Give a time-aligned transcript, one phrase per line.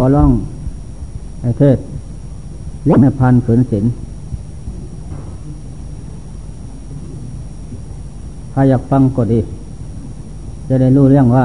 [0.00, 0.30] ขอร้อง
[1.40, 1.78] ไอเทศ
[2.86, 3.84] เล็กในพันขืนศิล
[8.50, 9.40] ใครอยากฟังก็ดี
[10.68, 11.44] จะได้รู้เรื่องว่า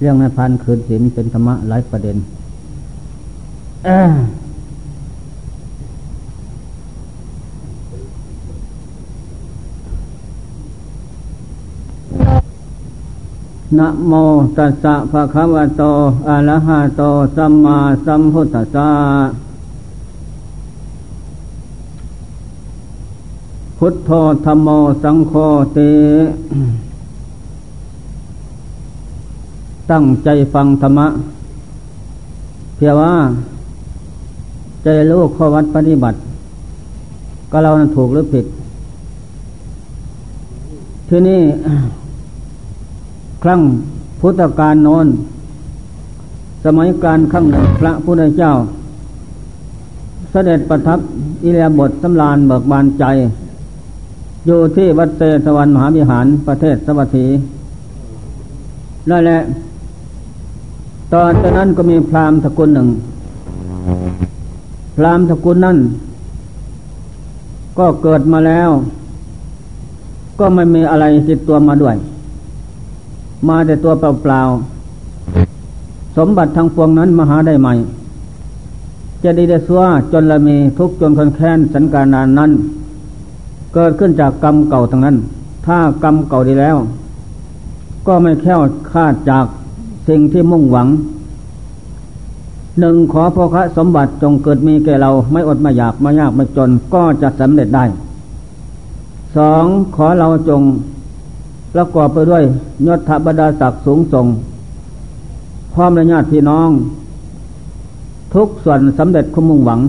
[0.00, 2.16] เรื่องในพันขืนศิลเป็นธรรมะหลายประเด็น
[13.76, 14.12] นะโม
[14.56, 15.82] ตัสสะภะคะวะโต
[16.28, 17.02] อะระหะโต
[17.36, 18.90] สัมมาสัมพุทธัสสะ
[23.78, 24.10] พุทโธ
[24.44, 24.68] ธรรมโม
[25.02, 25.32] สังโฆ
[25.72, 25.78] เต
[29.90, 31.06] ตั้งใจฟังธรรมะ
[32.76, 33.12] เพียว่า
[34.82, 36.18] ใจรู้ข้อวัดปฏิบัติ
[37.50, 38.46] ก็เรานถูกหรือผิด
[41.08, 41.40] ที่นี่
[43.42, 43.60] ครั้ง
[44.20, 45.06] พุทธกาลโน้น
[46.64, 48.52] สมัยการข้างหนึ่งพระพุทธเจ้า
[50.30, 50.98] เสด็จประทับ
[51.42, 53.04] อิเลียบทสำลานเบิกบานใจ
[54.46, 57.26] อยู่ที่วัดเตสวรรค์มหาวิหารประเทศสวัสดี
[59.10, 59.38] นั่นแหละ
[61.12, 62.88] ตอนนั้นก็มีพราหมณ์ตระกูลหนึ่ง
[64.96, 65.78] พราหมณ์ตระกูลนั้น
[67.78, 68.70] ก็เกิดมาแล้ว
[70.38, 71.96] ก็ไม่มีอะไรติดตัวมาด้วย
[73.48, 77.68] มาแต่ตัวเปล่าๆ สมบัติทางปวงนั้นมาหาได้ใหม
[79.24, 82.50] จะดีได้ซัวจนละมีทุกจนคนแค้นสันการนานนั้น
[83.74, 85.16] เกิดขึ้นจากกรรมเก่าทั้งนั้น
[85.66, 86.76] ถ้ากรรมเก่าดีแล้ว
[88.06, 88.60] ก็ไม่แค่ว
[88.92, 89.44] คาดจาก
[90.08, 90.88] สิ่งที่มุ่งหวัง
[92.80, 97.84] หนึ่งขอพระสมบัติจงเกิดมีแก่เราไม่อดไม่อยากไม่ยากไม่จนก็จะสำเร็จได้
[99.36, 99.64] สอง
[99.96, 100.62] ขอเราจง
[101.74, 102.42] ประกอบไปด้วย
[102.86, 104.26] ยศบรรดาศักดิ์สูงส่ง
[105.74, 106.70] พร้อมและญาติพี่น้อง
[108.34, 109.80] ทุกส่วนสำเร็จคุมุ่งหวัง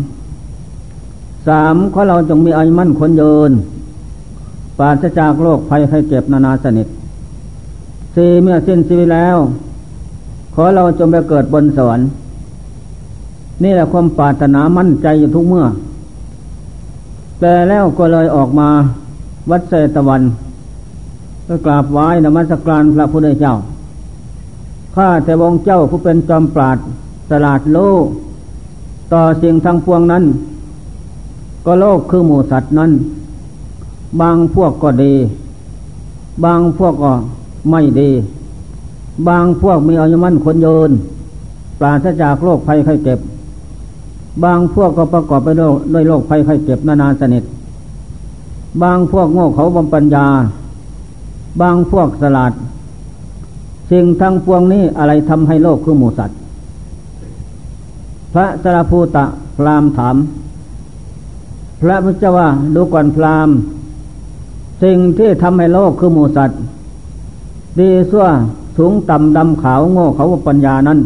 [1.48, 3.52] สามขอเราจงมีอายุมั่นคนเยิน
[4.78, 6.88] ปราศจากโรคภัยไข้เจ็บนานาสนิท
[8.16, 9.38] สี่เมื่อสิ้นชีวิตแล้ว
[10.54, 12.08] ขอเราจงไปเกิดบนสวรรค์
[13.64, 15.66] นี่แหละความปรารถนามั่นใจอยู่ทุกเมื่อ
[17.39, 18.70] แต่แล้วก็เลยออกมา
[19.50, 20.22] วัดเศตวัน
[21.52, 23.55] ก็กราบไหว้นมัสการพระพุทธเจ้า
[24.95, 26.77] ข้าแต่วงเจ้าผู้เป็นจอมปราด
[27.30, 27.77] สลาดโล
[29.14, 30.23] ต่อสิ่งทั้งปวงนั้น
[31.65, 32.92] ก็โลกคือหมูสัตว์นั้น
[34.21, 35.14] บางพวกก็ดี
[36.45, 37.14] บางพวกก็
[37.71, 38.11] ไม่ดี
[39.27, 40.92] บางพวกมีอายุมั่นคนโยน
[41.80, 43.20] ปราศจากโรคภัยไข้เจ็บ
[44.43, 47.43] บางพวกก็ประกอบไปด้วยโรคภัยไข้เจ็บนานาสนิท
[48.83, 50.27] บางพวกโง่เขาบำปัญญา
[51.61, 52.54] บางพวกสลัด
[53.92, 56.37] สิ่งทั้งปวงนี้อะไรทำให้โลกคือหมูสัตว์
[58.33, 59.26] พระสารภูตะ
[59.58, 60.15] พรามถาม
[61.82, 63.49] พระพุทธเจ้าว่าดูก่อนพราม
[64.83, 66.59] สิ่งที่ทำให้โลกคือหมูสัตว์
[67.80, 68.26] ดีสั่ว
[68.77, 70.99] สูงต่ำดำขาวโง่เขาปัญญานั้น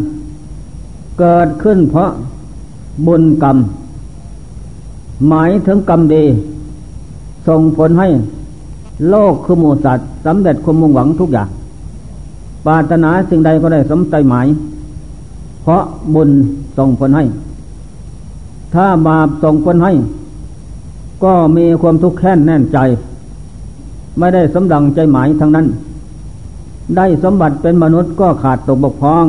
[1.20, 2.10] เกิดขึ้นเพราะ
[3.08, 3.58] บุญกรรม
[5.28, 6.24] หมายถึงกรรมดี
[7.48, 8.08] ส่งผลให้
[9.10, 11.50] โลกคือมูสัตว์สำเร็จความมุ่งหวังทุกอย่าง
[12.66, 14.48] ปาถนาสิ่งใดก็ได้สมใจหมาย
[15.62, 15.84] เพราะ
[16.14, 16.30] บุญ
[16.78, 17.24] ส่งผลให้
[18.74, 19.92] ถ้าบาปส่งผลให้
[21.24, 22.78] ก็มีความทุกข์แค้นแน่นใจ
[24.20, 25.68] ไม่ได้สมดังใจหมายทั้งนั้น
[26.98, 29.26] ได้สมบัติเป็นมนุษย์ก็ขาดตกบกพร่อง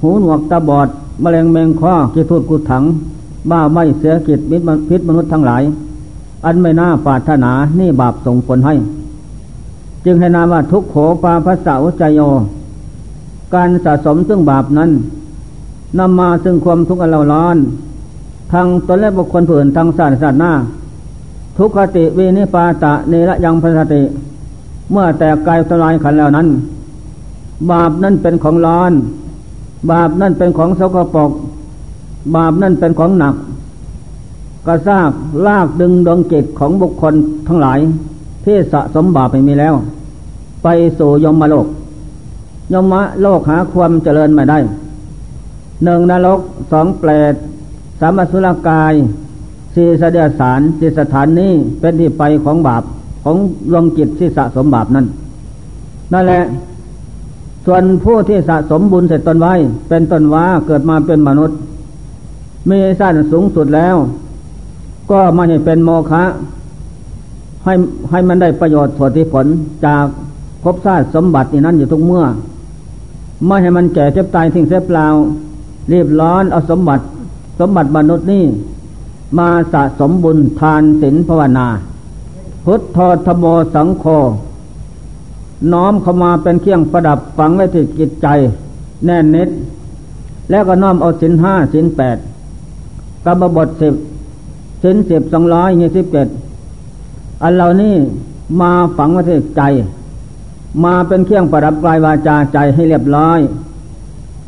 [0.00, 0.88] หูหนวกตาบอด
[1.22, 2.84] มแมลงแมงข้อกิทุดกุดถัง
[3.50, 4.40] บ้าไม่เสียกิจ
[4.88, 5.62] พิษมนุษย์ทั้งหลาย
[6.44, 8.74] อันไม่น่าปรารถนานี่บาปส่งผลให้
[10.04, 12.20] จึงให้นามว่าทุกโขปาภาษาวใจโย
[13.54, 14.90] การสะสมซึ่งบาปนั้น
[15.98, 17.56] นำมาซึ่งความทุกข์อันเราร้อน
[18.52, 20.52] ทางตนและบุคคลผื่นทางศาสตร์ศาสตร์หน้า
[21.58, 24.02] ทุกขติวีนิปาตะเนระยังพสติ
[24.90, 26.48] เมื่อแตกกายสลายขันแล้วนั้น
[27.70, 28.92] บาปนั่นเป็นของร้อน
[29.90, 31.30] บาปนั่นเป็นของสกปรก
[32.36, 33.34] บาปนั่นเป็นของหนัก
[34.66, 35.10] ก็ซาก
[35.46, 37.14] ลากดึงดวงจิตของบุคคล
[37.46, 37.78] ทั้งหลาย
[38.44, 39.74] ที่สะสมบาปไปมีแล้ว
[40.62, 40.68] ไป
[40.98, 41.66] สู่ยมโลก
[42.72, 44.58] ยมโลกหาความเจริญไม่ได้
[45.84, 46.40] หนึ่งนรก
[46.72, 47.34] สองเปรต
[48.00, 48.94] สามสุรกาย
[49.74, 52.82] สี่สเดียสารสี่สถานนี้เป็นที่ไปของบาป
[53.24, 53.36] ของ
[53.70, 55.06] ดวงจิตที่สะสมบาปนั้น
[56.12, 56.42] นั่นแหละ
[57.66, 59.54] ส่วนผู้ที่สะสมบุญเสร็จตนไว้
[59.88, 61.56] เป็นตนว่าเกิดมาเป็นมนุษย์
[62.70, 63.96] มีสั้นสูงสุดแล้ว
[65.12, 66.22] ก็ไม่ให้เป็นโมฆะ
[67.64, 67.74] ให้
[68.10, 69.46] ให้มันได้ประโยชน์ผลที่ผล
[69.86, 70.04] จาก
[70.62, 72.24] ภพชาติสมบัตินั้นอยู่ทุกเมื่อ
[73.46, 75.06] ไม่ให้มันแก่เจ็บตายทิ้งเสียเปล่า
[75.92, 77.04] รีบร้อนเอาสมบัติ
[77.60, 78.44] สมบัติมนุษย์นี่
[79.38, 81.68] มาสะสมบุญทานศีลภาวนา
[82.64, 83.44] พุทธธโม
[83.74, 84.04] สังโฆ
[85.72, 88.26] น้อมเข้ามาเป็นเครื่องประดับฝังไว้ที่จิตใจ
[89.04, 89.48] แน่นนิด
[90.50, 92.16] แล้วก็น้อมเอาสินห้าสินแปด
[93.24, 93.94] กรรมบทสิบ
[94.82, 96.28] สินสิบสองร้อยยี่สิบเจ็ด
[97.42, 97.94] อันเหล่านี้
[98.60, 99.62] มาฝังไว้ที่ใจ
[100.84, 103.38] มาเป็นเครื่องประดับกายวาจาใจให้เรียบร้อย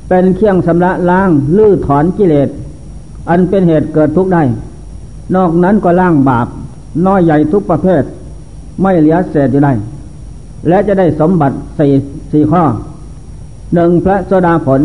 [0.08, 2.48] เป็นเครื่องชำระล้างลื้อถอนกิเลส
[3.28, 4.42] อันเป็นเหตุเกิดทุกข์ได้
[5.34, 6.46] นอกนั้นก็ล้างบาป
[7.06, 8.02] น้อยใหญ่ทุกประเภท
[8.82, 9.72] ไม่เหลือเศษอยู่ได้
[10.68, 11.92] และจะได้สมบัติสี่
[12.32, 12.62] สี่ข้อ
[13.74, 14.80] หนึ่งพระโสดาผล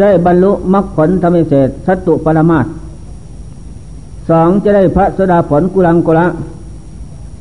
[0.00, 2.66] ได้บรรลุมรรคผลธรรมเศษสัตตุปรมาต
[4.32, 6.26] สองจะได้พระสดาผลกุลังกุละ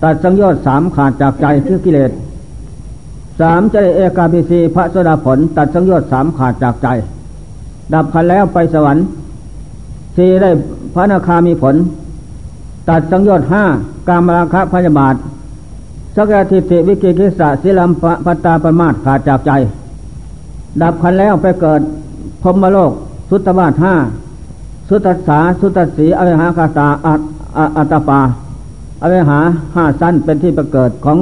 [0.04, 2.12] ตัดสังโยชน์สามขาดจากใจคือกิเลส
[3.40, 6.88] สามจะได้เอกาพิสีพระสดาผลตัดสังโยชน์สามขาดจากใจ
[7.94, 9.06] ดับขันแล้วไปสวรรค์
[10.16, 10.50] สี่ได้
[10.94, 11.76] พระนาคามีผล
[12.90, 13.64] ตัดสังโยชน์ห้า
[14.08, 15.16] กามราคะพยาบาท
[16.16, 17.92] สักทิฏฐิวิกิกิสะศิลัม
[18.26, 19.52] ปัตตาปมาตขาดจากใจ
[20.82, 21.82] ดับขันแล้วไปเกิด
[22.44, 22.92] พรมโลก
[23.30, 23.94] สุตตบาทห้า
[24.94, 26.88] สุตัสสาสุตัสสีอเวหากาตา
[27.78, 28.20] อัตปา
[29.04, 29.40] อเวหา
[29.76, 31.18] ห้าสั้นเป็นที่ประเกิดของ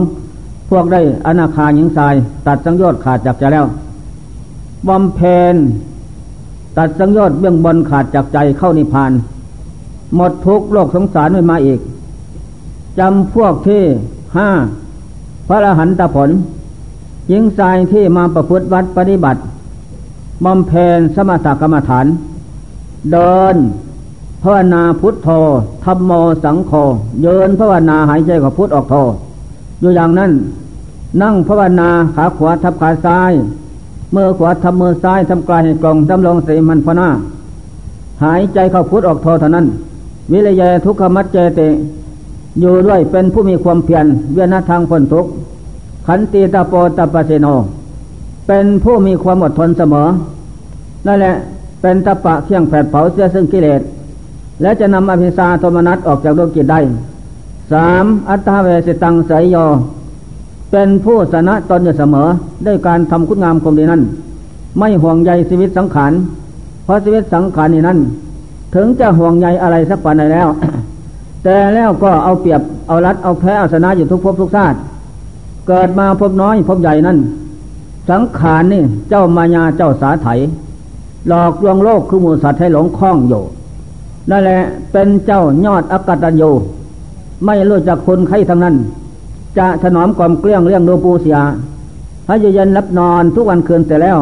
[0.70, 2.16] พวกได้อนาคาหญิงทราย
[2.48, 3.66] ตัดสังโยชน์ขาดจากใจแล้ว
[4.88, 5.56] บำเพ็ญ
[6.78, 9.12] ตัดสังโยชน์เบื้องบนขาดจากใจเข้านิพพาน
[10.16, 11.80] หมดทุกโลกสงสารไม่มาอีก
[13.00, 13.84] จำพวกที่
[14.38, 14.50] ห้า
[15.48, 16.30] พระอรหันตผล
[17.30, 19.40] หญิงทรายที่มาประพฤติวัดปฏิบัติ
[20.46, 22.08] บำเพ็ญสมถกรรมฐาน
[23.12, 23.56] เดิน
[24.44, 25.30] ภาวนาพุทโธ
[25.86, 26.12] ธรรมโม
[26.44, 26.72] สังโฆ
[27.22, 28.96] เยินภาวนาหายใจกับพุทออกโธ
[29.80, 30.32] อยู่อย่างนั้น
[31.22, 33.32] นั่งภาวนาขาขวาทับขาซ้าย
[34.16, 37.10] มือขวาทำมือซ้ายทำกลายให้กลงทำลงสีมันพนา
[38.24, 39.66] หายใจเข้าพุทออกโทเท่านั้น
[40.32, 41.68] วิริยะทุกขมัจเจติ
[42.60, 45.30] อยู่ด้วยเป็นผู้มีความเพียรเวียนทางพ้นทุกข์
[46.08, 47.48] ขันติตาโปตปเสโน
[48.48, 50.08] เป็นผู้มีความอดทนเสมอ
[51.08, 51.36] นั่นแหละ
[51.82, 53.82] เป็นตะปะเคียงแผดเผาเสียซึ่งกิเลส
[54.62, 56.80] และจะนำอภิสาโทมนัสออกจากดวงจิตได้
[57.72, 59.56] สามอัตตาเวสิตังเสยโย
[60.72, 62.28] เป็นผู้ชนะตนอยู่เสมอ
[62.66, 64.02] ด้วยการทำคุณงามความดีนั้น
[64.80, 66.12] ไม่ห่วงใยชีวิตสังขาร
[66.84, 67.98] เพราะชีวิตสังขารนี่นั้น
[68.76, 70.48] ถึงจะห่วงใยอะไรสักปันใดแล้ว
[71.44, 74.78] แต่แล้วก็เอาเปรียบเอารัดเอาแพ้เอาชนะอยู่ทุกภพทุกชาติ
[75.68, 77.18] เกิดมาพบน้อยพบใหญ่นั้น
[78.10, 80.28] สังขารนี่เจ้ามายาเจ้าสาไถ
[81.28, 83.44] หลอกลวงโลกคือมูสัตว์ให้หลงคล้องอยู่
[84.30, 84.62] นั่นแหละ
[84.92, 86.52] เป็นเจ้ายอดอากตัญญู
[87.46, 88.76] ไม่รู้จักคนใครทั้งนั้น
[89.58, 91.38] จะถนอมกล่อมเกลี้ยงเลี้ยงดูปูเสีย
[92.28, 94.18] ให้เย็นรับนอนทุกวันคืนแต่แล้ว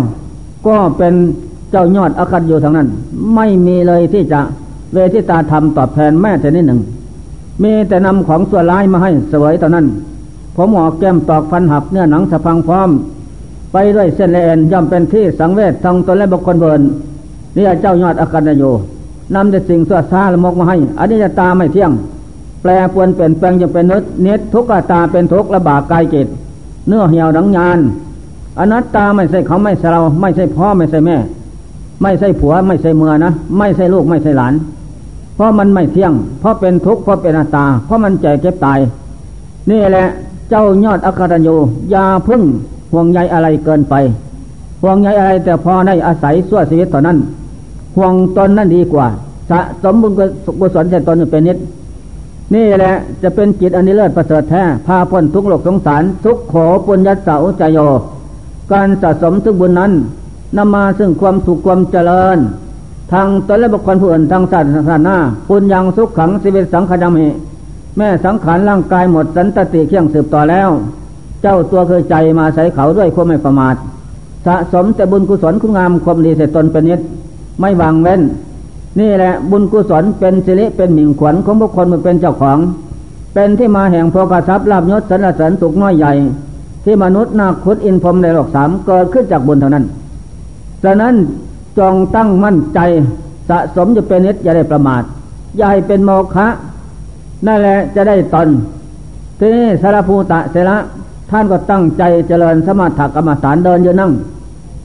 [0.68, 1.14] ก็เป็น
[1.72, 2.88] เจ้ายอดอาคัตอยู่ทางนั้น
[3.36, 4.40] ไม่มีเลยที่จะ
[4.94, 6.82] เวทิตาธรรมตอบแทนแม่แต่นิดหนึ่ง
[7.64, 9.86] มีแต่นำของส่วนร้ายมาให้สวยเท่านั้น
[10.56, 12.90] ผมหอกแก้มตอกฟันหักเนื้อหนังสะพังพร้อม
[13.72, 16.82] ไปด้วยเส้นเลนย่อมเป็นที่สังเวชทางตนและบุคคลเบิน
[17.56, 18.74] นี่เจ้ายอดอาคัตอยู่
[19.36, 21.92] นำแต่สิ่งสวดซาละมกมาให้อันนี้จะตาไม่เที่ยง
[22.62, 26.28] แปลปวนเปลี่ยนแปลงจะเป็นนึดเน็ตทุกขตาเป็นทุกขระบากกายจิต
[26.88, 27.80] เนื้อเหี่ยวหนังยาน
[28.60, 31.18] อนัตตาไม่ใช่เขาไม่ใช่เรา ไม่ใช่พ่อไม่ใช่แม่
[32.02, 34.54] ไม่ใช่ผัวไม่ใช่เมือนะไม่ใช่ลูกไม่ใช่หลาน
[35.36, 38.80] เพราะมันไม่เที่ยง เพราะเป็นทุกข์เพราะเป็นอนัตตา เพราะมันแก่เก็บตาย
[39.70, 40.08] นี่แหละ
[40.50, 41.50] เจ้ายอดอัครโย
[41.94, 42.42] ยาพึ่ง
[42.92, 43.96] ห่วงใยอะไรเกินไป
[44.82, 47.18] ห่วงใยอะไรแต่พอได้อาศัยส่วชีวิตต่อนนั้น
[47.98, 49.08] ห่วงตนนั่นดีกว่า
[49.50, 50.12] สะสมบุญ
[50.60, 51.58] กุศลใส่ตนเป็นนิด
[52.56, 57.78] นี่แหละจะเป็นจิตอันนี้เลิศประเสริฐแท้พาพ้นทุกโลกสงสาร ทุกขอปุญญาเสาจโย
[58.72, 59.92] การสะสมทุกบุญนั้น
[60.58, 62.38] นำมาซึ่งความสุขความเจริญ
[63.12, 65.16] ทางตนและบุคคลผู้อื่นทางศาสนา
[65.48, 67.28] ปุญญังสุขขังสิวิสังขดามิ
[67.98, 70.70] แม่สังขารร่างกายหมดสันตติเคียงสืบต่อแล้ว
[71.42, 73.76] เจ้าตัวเคือใจมาใส่เขาด้วยความไม่ประมาท
[74.46, 77.02] สะสมแต่บุญกุศลคุณงามความดีเสร็จตนเป็นนิด
[77.60, 78.22] ไม่วางเว้น
[79.00, 82.58] นี่แหละบุญกุศลเป็นสิริเป็นหมิ่งขวัญของบุคคลมันเป็นเจ้าของ
[83.34, 86.14] เป็นที่มาแห่งโภกทรัพย์ลาบยศสรรเสริญสุขน้อยใหญ่
[86.84, 89.86] ที่มนุษย์นาคุดอินพรมในโลกสามเกิดขึ้นจากบุญเท่านั้น
[90.84, 91.16] ฉะนั้น
[91.80, 92.80] จงตั้งมั่นใจ
[93.50, 95.04] สะสมจะเป็นนิดอย่าได้ประมาท
[95.58, 96.48] อย่าให้เป็นโมฆะ
[97.48, 98.50] นั่นแหละจะได้ตน
[99.40, 100.78] ทีนี้สารภูตะเสละ
[101.32, 104.12] ท่านก็ตั้งใจเจริญสมาธิกรรมฐานเดินยู่นั่ง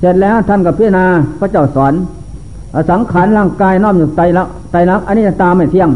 [0.00, 1.06] เสร็จแล้วท่านกับพิจารณา
[1.38, 1.92] พระเจ้าสอน
[2.90, 5.90] สังขารร่างกายน้อมอยู่ไตละไตลักอันนี้ตาไม่เที่ยง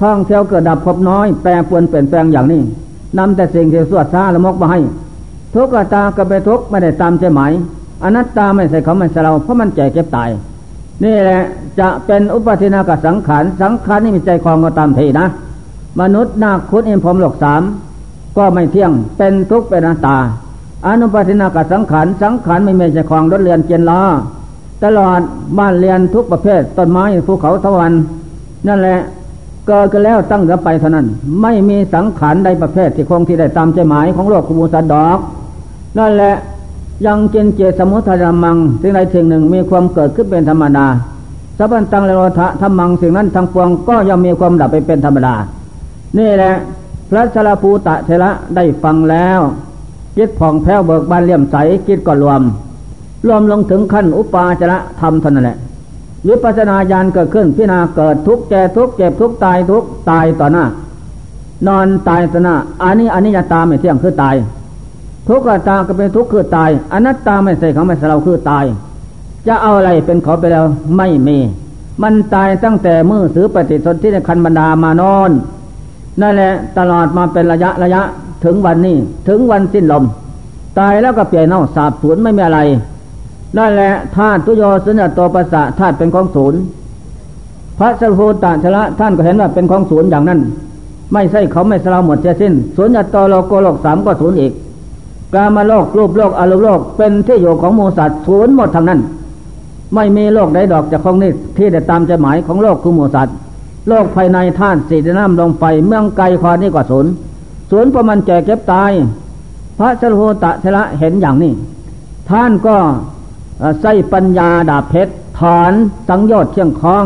[0.00, 2.60] ท่องเที่ยวเกิดดับพบน้อยแปรปวนเปลี่ยนแปลงอย่างนี้
[3.18, 4.80] นำแต่สิ่งที่สวดซาละมกมาให้
[5.54, 7.52] ทุกตาก็ไปทุกไม่ได้ตามใจหมาย
[8.04, 10.30] อนัตตาไม่ใช่เขาไม่ใช่เราเพราะมันแก่เก็บตาย
[11.04, 11.40] นี่แหละ
[11.80, 15.26] จะเป็นอุปทินากสังขารสังขารนี่มีใจคลองก็ตามทีนะ
[16.00, 17.62] มนุษย์นาคุดอินพรมหลกสาม
[18.40, 20.16] ก็ไม่เที่ยงเป็นทุกข์เป็นอนัตตา
[20.86, 24.02] อนุปทินากสังขารสังขารไม่มีใจคลองรถเรือนเกียนล้อ
[24.84, 25.20] ตลอด
[25.58, 27.92] บ้านเรียนทุกประเภทต้นไม้ภูเขาทวัน
[28.66, 28.98] นั่นแหละ
[29.66, 31.06] เกิดกันแล้วตั้งแต่ไปเท่านั้น
[31.42, 35.18] ไม่มีสังขารใดประเภทที่คงที่ได้ตามใจหมายของโลกคุมูสัตดอก
[35.98, 36.34] นั่นแหละ
[37.06, 40.86] ยังเจนเจสมุทยามังสิ่งใดสิ่งหนึ่งมีความเกิดขึ้นเป็นธรรมดา
[41.58, 45.34] สัพพันตังเลโรทะธรรมังสิ่งนั้นทั้งปวงก็ย่อมมีความดับไปเป็นธรรมดา
[46.18, 46.54] นี่แหละ
[47.10, 49.40] พระชลภูตะเทระได้ฟังแล้ว
[50.16, 51.56] จิตผ่องแผ้วเบิกบานเลี่ยมใส
[51.88, 52.42] จิตก็รวม
[53.26, 55.58] รวมลงถึงขั้นอุปาจระธรรมเท่านั้นแหละ
[56.28, 60.64] วิปัสนาญาณเกิดขึ้นพิจารณาเกิดทุกแก่ทุกเจ็บทุกตายทุกตายต่อหน้า
[61.66, 64.34] นอนตายต่อหน้าอันนี้อันนี้ยตาไม่เที่ยงคือตาย
[65.28, 68.64] ทุกขตาก็เป็นทุกข์คือตายอนัตตาไม่ใช่ของไม่ใช่เราคือตาย
[69.46, 70.64] จะเอาอะไรเป็นขอไปแล้ว
[70.96, 71.38] ไม่มี
[72.02, 75.30] มันตายตั้งแต่มือสือปฏิสนธิในคันบรรดามานอน
[76.20, 78.02] นั่นแหละตลอดมาเป็นระยะระยะ
[78.44, 78.96] ถึงวันนี้
[79.28, 80.04] ถึงวันสิ้นลม
[80.78, 82.60] ตายแล้วก็เปลี่ยนเน่าสาบสูญไม่มีอะไร
[83.58, 86.60] นั่นแหละธาตุตุโยสุญญโตปัสสะธาตุเป็นของศูนย์
[87.78, 90.40] พระสัพพุตาชละท่านก็เห็นว่าเป็นของศูนย์อย่างนั้น
[91.12, 94.52] ไม่ใช่เขาไม่สลาหมดเสียสิ้นสุญญโตโลโกโลกสามก็ศูนย์อีก
[95.34, 99.00] กามาโลกรูปโลกอารมณ์โลกเป็นที่อยู่ของมูสัตว์ศูนย์หมดทางนั้น
[99.94, 103.34] ไม่มีโลกใดดอกจากของนี้ที่ได้ตามใจหมายของโลกคือมูสัตว์
[103.88, 107.12] โลกภายในธาตุสี่น้ำลงไฟเมืองไกลคอนี้ก็ศูนย์
[107.70, 108.92] ศูนย์เพระมันแก่เก็บตาย
[109.78, 111.52] พระสัพพุตะชละเห็นอย่างนี้
[112.30, 112.76] ท่านก็
[113.80, 115.72] ใส่ปัญญาดาบเพชรถอน
[116.08, 117.04] สังโยชน์เชียงคล้อง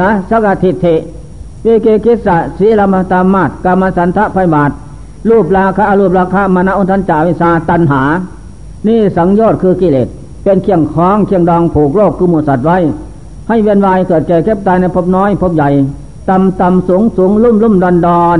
[0.00, 0.86] นะสกทิเท
[1.64, 4.70] วิเกกิสะศีลมตามาตกามสันทะไพบาท
[5.28, 8.02] รูปราคะอรูปราคะมณอุทันจาวิสาตันหา
[8.88, 10.08] นี่สังโยชน์คือกิเลส
[10.44, 12.78] เป็นเคียงคล้องเคียงดองผูกโลกคือมูสัตว์ไว้
[13.48, 15.70] ให้เวียนวายเกิดแก่เก็บตายในภพน้อยภพใหญ่
[16.28, 18.38] ต่ำต่ำสูงสูงลุ่มลุ่มดอนดอน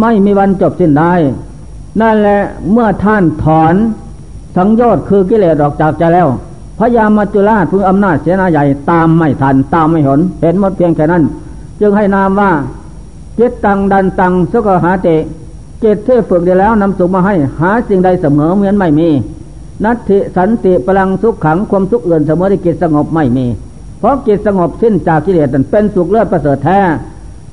[0.00, 1.12] ไม่มีวันจบสิ้นได้
[2.00, 3.74] นั่นแหละเมื่อท่านถอน
[4.56, 6.28] สังโยชน์คือกิเลสออกจากใจแล้ว
[6.78, 11.22] พญามัจจุราชผู้อำนาจเสนาใหญ่ตามไม่ทันตามไม่หนเห็นหมดเพียงแค่นั้น
[11.80, 12.50] จึงให้นามว่า
[13.38, 15.08] จิตตังดันตังสุกหาเต
[15.84, 19.08] จิตที่ฝึกได้แล้วนำสุขมาให้หาสิ่งใดเสมอเหมือนไม่มี
[19.84, 23.46] นัตถิสันติพลังสุขขังความสุขเอื่นเสมอที่จิตสงบไม่มี
[24.00, 26.80] เพราะจิตสงบสิ้นจากกิเลสเป็นสุขเลิศประเสริฐแท้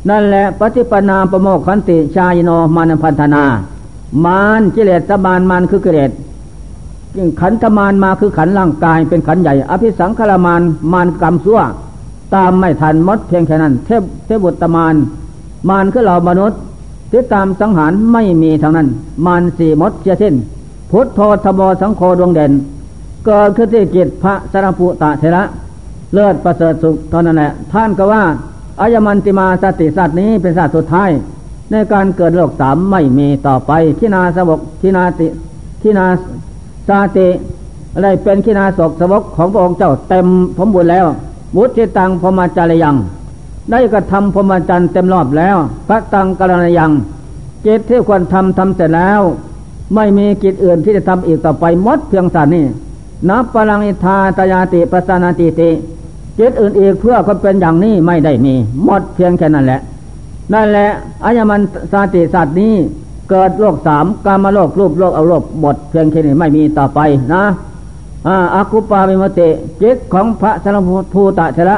[0.10, 3.44] นั่นแหละปฏิปนามประโมกขันติชายโนมานพันธนา
[4.26, 6.12] มานกิเลสสบานมานคือกิเลส
[7.42, 10.62] ขันธมานมาคือขันร่างกายเป็นขันใหญ่ อภิสังขารมาน
[10.94, 11.60] มานกรรมซัว
[12.36, 14.96] ตามไม่ทันมดเพียงแค่นั้น เทพเทพบุตรมาน
[15.70, 16.60] มานคือเรามนุษย์
[17.12, 18.88] ที่ตามสังหารไม่มีทางนั้น
[19.26, 20.36] มานสี่มดเสียสิ้น
[20.92, 22.52] พุทโธธโมสังโฆดวงเด่น
[23.26, 25.44] เกิดขึ้นที่กิจพระสารปุตะเทระ
[26.14, 28.24] เลิศประเสริฐสุขตอนนั้นแหละท่านก็ว่า
[28.82, 31.12] อายมันติมาสติสัตว์นี้เป็นสัตว์สุดท้าย
[31.72, 35.28] ในการเกิดโลกสามไม่มีต่อไปทินาสบกทินาติ
[35.82, 36.06] ทินา
[36.88, 37.28] สาติ
[37.94, 41.06] อะไรเป็นขีนาศกสวกของพระองค์เจ้าเต็มสมบูรณ์แล้ว
[41.56, 42.96] บุตรตังพมาจารยัง
[43.72, 46.92] ได้กระทำพมาจันเต็มรอบแล้ว พระตังกรณยัง
[47.66, 49.22] กิจที่ควรทำทำเสร็จแล้ว
[49.96, 52.66] ไม่มีกิจอื่นที่จะทำอีกต่อไปมดเพียงสานนี้
[53.30, 55.70] นับพลังอิทาตยาติปัสนาติติ
[56.40, 58.54] จิตอื่นอีกเพื่อคนเป็นอย่างนี้ไม่ได้มี
[58.84, 59.82] หมดเพียงแค่นั้นแหละ
[60.54, 60.90] นั่นแหละ
[61.24, 62.74] อัญมันสาติสัตว์นี้
[63.30, 67.00] เกิดโลกสามกามโลกรูปโลกเอาโลกหมดเพียงแค่นี้ไม่มีต่อไป
[67.34, 67.44] นะ
[68.56, 69.48] อากุปาวิมติ
[69.82, 70.78] จิตของพระสาร
[71.14, 71.78] ภูตะเชระ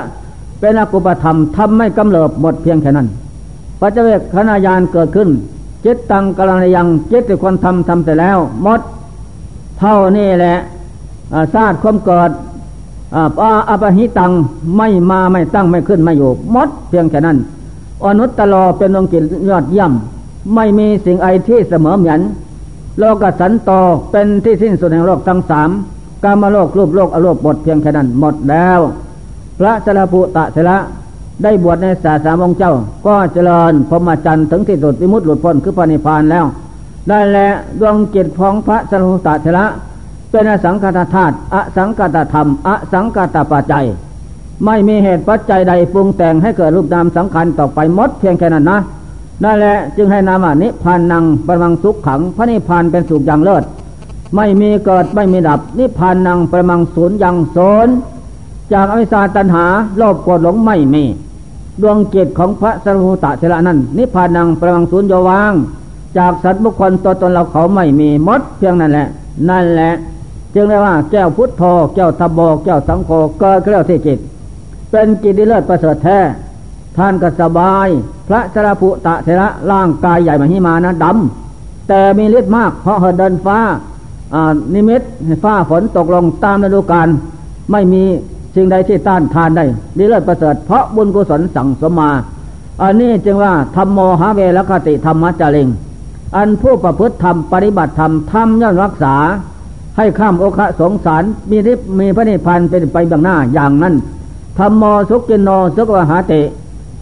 [0.59, 3.07] เป็นอากุปธรรมทำไม่กำเริบหมดเพียงแค่นั้น
[3.79, 5.29] ปัจเจกขณะยานเกิดขึ้น
[5.85, 8.81] จิตตังกลางยังจิตที่คนทำทำเสร็จแล้วหมด
[9.79, 10.55] เท่านี้แหละ
[11.53, 12.31] ซาดความเกิด
[13.15, 13.23] อา
[13.69, 14.31] อปหิตัง
[14.77, 17.37] ไม่มาไม่ตั้งไม่ขึ้นไม่อยู่หมดเพียงแค่นั้น
[18.03, 22.19] อนุตตลอเป็นองค์กิจยอดย่ำไม่มีสิ่งใดที่เสมอเหมือน
[22.99, 23.71] โลกสันโต
[24.11, 25.69] เป็นที่สิ้นสุดแห่งโลกทั้งสาม
[26.23, 28.79] กามโลกรูปโลกอโลกบทเพียงแค่นั้นหมดแล้ว
[29.59, 30.77] พระสารภูตะเสละ
[31.43, 32.73] ได้บวชในศาสนาองเจ้า
[33.05, 36.45] ก็เจริญพรหมจรรย์ถึงที่สุดวิมุตติหลุดพ้นคือพระนิพานแล้ว
[37.07, 37.39] ได้แล
[37.79, 39.65] ดวงจิตของพระสารภูตะเสละ
[40.31, 43.85] เป็นอสังกตธาตุอสังกตธรรม อสังกตปัจจัย
[44.65, 48.79] ไม่มีเหตุปัจจัยใดปรุงแต่งให้เกิดรูปนามสังขารต่อไปหมดเพียงแค่นั้นนะ
[49.43, 53.63] นั่นแหละจึงให้นามว่านิพพานนังประมังสุขขัง พระนิพพานเป็นสุขอย่างเลิศ
[54.35, 57.87] ไม่มีเกิดไม่มีดับ นิพพานนังประมังศูนย์อย่างโซน
[58.73, 59.65] จากอวิชาตันหา
[59.97, 61.03] โลภโกรธหลงไม่มี
[61.81, 65.53] ดวงจิตของพระสรุตะเทระนั้น นิพพานนังประมังศูนย์โยวาง
[66.17, 69.07] จากสัตว์บุคคลตัวตนเราเขาไม่มีมดเพียงนั่นแหละ
[69.49, 69.91] นั่นแหละ
[70.53, 71.63] จึงเรียกว่าแก้วพุทโธ
[71.95, 74.19] แก้วทบโบแก้วสังโฆเกิดขึ้นแล้วที่จิต
[74.91, 76.19] เป็นกิจเลิศประเสริฐแท้
[76.97, 77.87] ท่านก็สบาย
[78.27, 83.59] พระสรภูตะเทระร่างกายใหญ่มหิมานะดำแต่มีฤทธิ์มากเพราะเหินเดินฟ้า
[84.73, 85.01] นิมิต
[85.43, 87.07] ฟ้าฝนตกลงตามฤดูกาล
[87.71, 88.03] ไม่มี
[88.55, 89.65] สิ่งใดที่ต้านทานได้
[89.97, 92.09] ดีเลิศประเสริฐเพราะบุญกุศลสั่งสมมา
[92.81, 95.67] อันนี้จึงว่าธรรมโมหะเวรคติธรรมะจริง
[96.35, 99.15] อันผู้ประพฤติธรรมปฏิบัติธรรมทำย่อมรักษา
[99.99, 103.95] ให้ข้ามโอคะสงสารมีริบมีพระนิพพานเป็นไปบางหน้าอย่างนั้น
[104.57, 106.41] ธรรมโมสุกินโนสุกวหาติ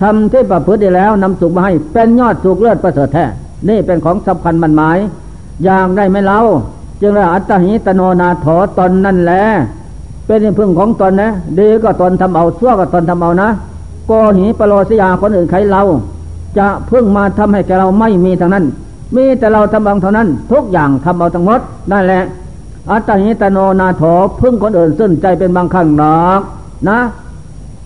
[0.01, 3.25] ทำที่ประพฤติแล้วนำสุขมาให้เป็นยอดสุขเลิศประเสริฐแท้
[3.69, 4.97] นี่เป็นของสำคัญมันหมาย
[5.63, 6.39] อย่างได้ไม่เล่า
[7.01, 9.43] จึงว่าอัตหิตโนนาถอตนนั่นแหละ
[10.25, 13.49] เป็นพึ่งของตนนะดีก็ตนทำเอาชั่วก็ตนทำเอานะ
[14.07, 15.81] โกหีปโลสยาคนอื่นใครเรา
[16.57, 18.65] จะพึ่งมาทำให้แกเราไม่มีทางนั้น
[19.15, 21.59] มีแต่เราทำเอาเท่านั้น ทุกอย่างทำเอาทั้งหมด
[21.91, 22.23] นั่นแหละ
[22.91, 24.03] อัตหิตโนนาถ
[24.41, 26.41] พึ่งคนอื่นซึ่งใจเป็นบางครั้งหนอก
[26.89, 26.99] นะ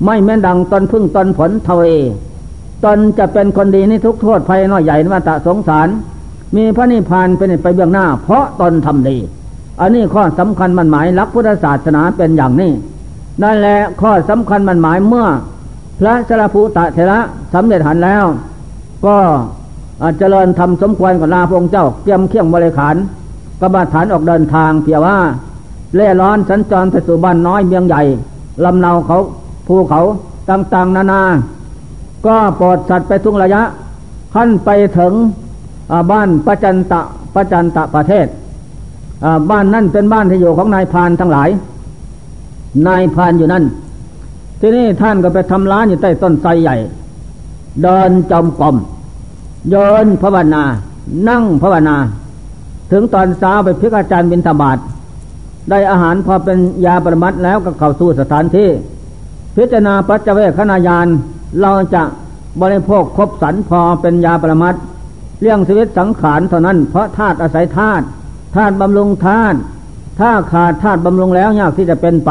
[0.03, 1.81] ไม่แม่นดังตนพึ่งตนผลเทว
[2.85, 5.87] ตนจะเป็นคนดีในทุกโทษภัยน้อยใหญ่มาตะสงสาร
[6.55, 9.17] มีพระนิพพานเป็นไปเบื้องหน้า เพราะตนทำดี
[9.79, 12.71] อันนี้ข้อสำคัญมันหมายลักพุทธศาสนาเป็นอย่างนี้
[13.43, 15.27] นั่นแหละข้อสำคัญมันหมายเมื่อ
[15.99, 17.19] พระสรภูตะเถระ
[17.53, 18.25] สำเร็จหันแล้ว
[19.05, 19.15] ก็
[20.17, 22.95] เจริญทำสมควรกับลาพระองค์เจ้าเตรียมเคี่ยงบริขาร
[23.61, 25.17] กบาฐานออกเดินทางเพียว่า
[25.95, 28.01] เล่ร้อนสัญจรไปสู่บ้านน้อยเมียงใหญ่
[28.65, 29.17] ลำเนาเขา
[29.67, 30.01] ภูเขา
[30.49, 31.21] ต่างๆ นานา
[32.25, 33.61] ก็ปลอดสัตว์ไปทุกระยะ
[34.33, 35.13] ขั้นไปถึง
[36.11, 37.01] บ้านประจันตะ
[37.35, 38.27] ประจันตะประเทศ
[39.49, 41.49] บ้านนั่นเป็นบ้านที่อยู่ของนายพานทั้งหลาย
[42.87, 43.63] นายพานอยู่นั่น
[44.59, 46.75] ที่นี้ท่านก็ไปทำร้านอยู่ใต้ต้นไทรใหญ่
[47.83, 48.75] เดินจมกลม
[49.71, 50.63] เดินภาวนา
[51.29, 51.95] นั่งภาวนา
[52.91, 54.77] ถึงตอนเช้าไปพิกอาจารย์บินธบาต
[55.69, 58.69] ได้อาหารพอเป็นยาประมัดแล้วก็เข้าสู่สถานที่
[59.55, 61.07] พิจารณาปัจเจเวคณายาน
[61.61, 62.03] เราจะ
[62.61, 64.75] บริโภคครบสันพอเป็นยาประมัด
[65.41, 68.05] เรื่องชีวิตสังขารเท่านั้นเพราะธาตุอาศัยธาตุ
[68.55, 69.57] ธาตุบำรุงธาตุ
[70.19, 72.29] ถ้าขาดธาตุบำรุงแล้วยากที่จะเป็นไป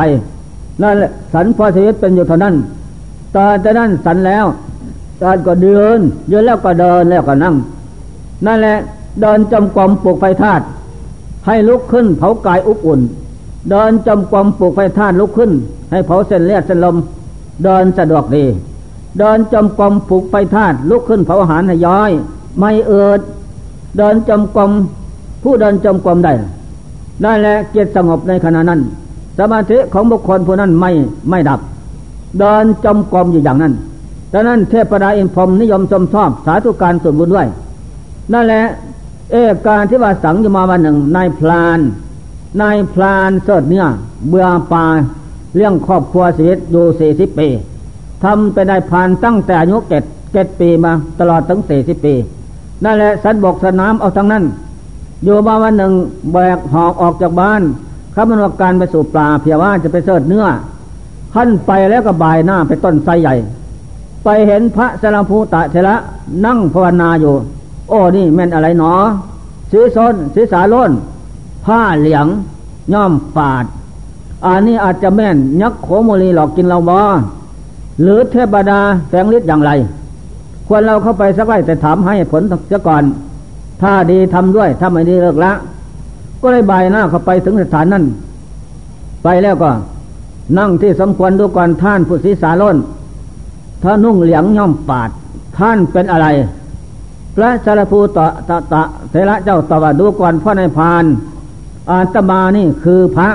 [0.83, 2.55] นั่นแหละสันพอชีวิตเป็นอยู่เท่านั้น
[3.37, 4.44] ตอนจะนั่นสันแล้ว
[5.23, 7.55] ตอนก็เดินเยอะแล้วก็เดินแล้วก็นั่ง
[8.46, 8.79] นั่นแหละ
[9.20, 10.64] เดินจำกรมปลูกไฟธาตุ
[11.46, 13.01] ให้ลุกขึ้นเผากายอุบอุ่น
[13.70, 15.51] เดินจำกรมปลูกไฟธาตุลุกขึ้น
[15.90, 16.96] ให้เผาเส้นเลือดเส้นลม
[17.64, 18.44] เดินสะดวกดี
[19.18, 22.11] เดินจำกรมปลูกไฟธาตุลุกขึ้นเผาอาหารให้ย้อย
[22.59, 23.20] ไม่เอิด
[23.96, 24.70] เดินจำกรม
[25.42, 26.33] ผู้เดินจมกรมได้
[27.23, 28.81] ได้และเกียรติสงบในขณะนั้น
[29.38, 30.90] สมาธิของบุคคลผู้นั้นไม่
[31.31, 31.61] ไม่ดับ
[32.38, 33.73] เดินจมกรมอยู่อย่างนั้น
[34.33, 37.49] ดังนั้นเทพดาอินพรมนิยมชมชอบสาธุการส่วนบุญด้วย
[38.33, 38.62] นั่นแหละ
[39.31, 41.81] เอการที่ว่าสังอยู่มาวันหนึ่งนายพลาน
[42.62, 43.87] นายพลานเสดเนื้อ
[44.29, 44.87] เบื่อปลา
[45.57, 47.49] เลี้ยงครอบครัวชีวิตอยู่สี่สิบปี
[48.23, 52.14] ทำเป็นนายพลานตั้งแต่อายุเจ็ดเจ็ดปีมาตลอดถึงสี่สิบปี
[52.85, 54.45] นั่นแหละสันบกสนามเอาทั้งนั้น
[55.25, 55.93] อยู่มาวันหนึ่ง
[56.33, 57.62] แบกหอกออกจากบ้าน
[58.14, 60.47] ข้ามนวการไปสู่ปลาเพียว่าจะไปเสิร์ชเนื้อ
[61.35, 63.35] ขั้นไปแล้วก็บายหน้าไปต้นไทรใหญ่
[64.25, 65.97] ไปเห็นพระสารภูตะเทระ
[66.45, 67.35] นั่งภาวนาอยู่
[67.90, 68.92] โอ้ นี่แม่นอะไรหนอ
[69.70, 70.90] สีส้นสีสาล้น
[71.64, 72.26] ผ้าเหลียง
[72.92, 73.64] ย่อมปาด
[74.46, 77.00] อันนี้อาจจะแม่นยักษ์โขโมลีหลอกกินเราบอ
[78.03, 79.70] หรือเทพดาแฝงฤทธิ์อย่างไร
[80.66, 83.03] ควรเราเข้าไปสักไว้แต่ถามให้ผลเสียก่อน
[83.83, 85.53] ถ้าดีทำด้วย ถ้าไม่ดีเลิกละ
[86.40, 88.05] ก็เลยบายหน้าเข้าไปถึงสถานนั้น
[89.24, 89.70] ไปแล้วก็
[90.59, 92.76] นั่งที่สมควรดูก่อนท่านผู้ศีสาล้น
[93.83, 95.11] ถ้านุ่งเหลียงย่อมปาด
[95.59, 96.26] ท่านเป็นอะไร
[97.42, 101.05] ระสารภูตะตะตะเทระเจ้าตวัดดูก่อนพระในพาน
[101.90, 103.29] อาตมานี่คือพระ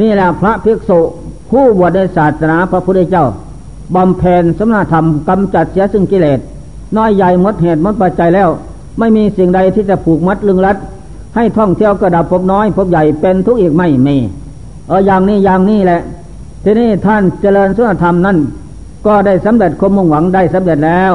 [0.00, 1.00] นี่แหละพระภิกษุ
[1.50, 3.26] ผู้บวชในศาสนาพระพุทธเจ้า
[3.94, 6.40] บำเพ็ญสมณธรรมกำจัดเสียซึ่งกิเลส
[6.96, 8.48] น้อยใหญ่หมดเหตุหมดปัจจัยแล้ว
[8.98, 10.76] ไม่มีสิ่งใดที่จะผูกมัดลึงรัด
[11.36, 14.16] ให้ท่องเที่ยวกระดับพบน้อยพบใหญ่เป็นทุกข์อีกไม่มี
[14.88, 16.00] เอออย่างนี้อย่างนี้แหละ
[16.64, 18.36] ทีนี้ท่านเจริญสุนธรรมนั้น
[19.06, 21.12] ก็ได้สำเร็จคมมุ่งหวังได้สำเร็จแล้ว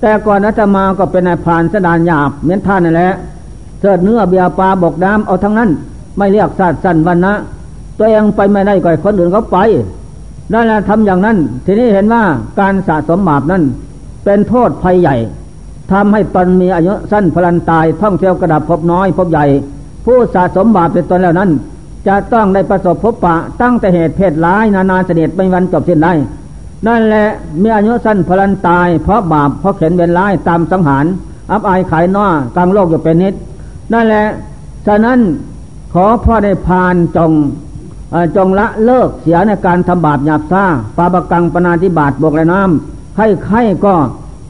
[0.00, 3.12] แต่ก่อนอาตมาก็เป็นนายพานสดานหยาบเหมือนท่านนั่นแหละ
[3.80, 5.70] เสิดเนื้อเบียปลาบกน้ำเอาทั้งนั้น
[6.18, 7.32] ไม่เรียกศาสตร์สันวันนะ
[7.98, 9.58] ตัวเองไปไม่ได้ก่อยคนอื่นเขาไป
[10.52, 12.22] นั่นแหละทำอย่างนั้น ทีนี้เห็นว่า
[12.60, 13.62] การสะสมบาปนั้น
[14.24, 15.16] เป็นโทษภัยใหญ่
[15.92, 19.44] ทำให้ตนมีอายุสั้นพลันตายท่องเที่ยวกระดับพบน้อยพบใหญ่
[20.04, 21.50] ผู้สะสมบาปเป็นตนแล้วนั้น
[22.08, 26.12] จะต้องได้ประสบพบปะตั้งแต่เหตุเพศร้ายนานาเสด็จไม่วันจบสิ้นได้
[26.86, 27.26] นั่นแหละ
[27.62, 31.06] มีอายุสั้นพลันตาย เพราะบาปเพราะเข็นเวรร้ายตามสังหาร
[31.50, 33.34] อับอายขายน้อกลางโลกอยู่เป็นนิด
[33.92, 34.26] นั่นแหละ
[34.86, 35.18] ฉะนั้น
[35.92, 37.32] ขอพ่อได้พานจง
[38.36, 40.64] จงละเลิกเสียในการทำบาปหยาบซ่า
[40.96, 43.94] ปาบกังปนาธิบาตบวกและน้ำใครใครก็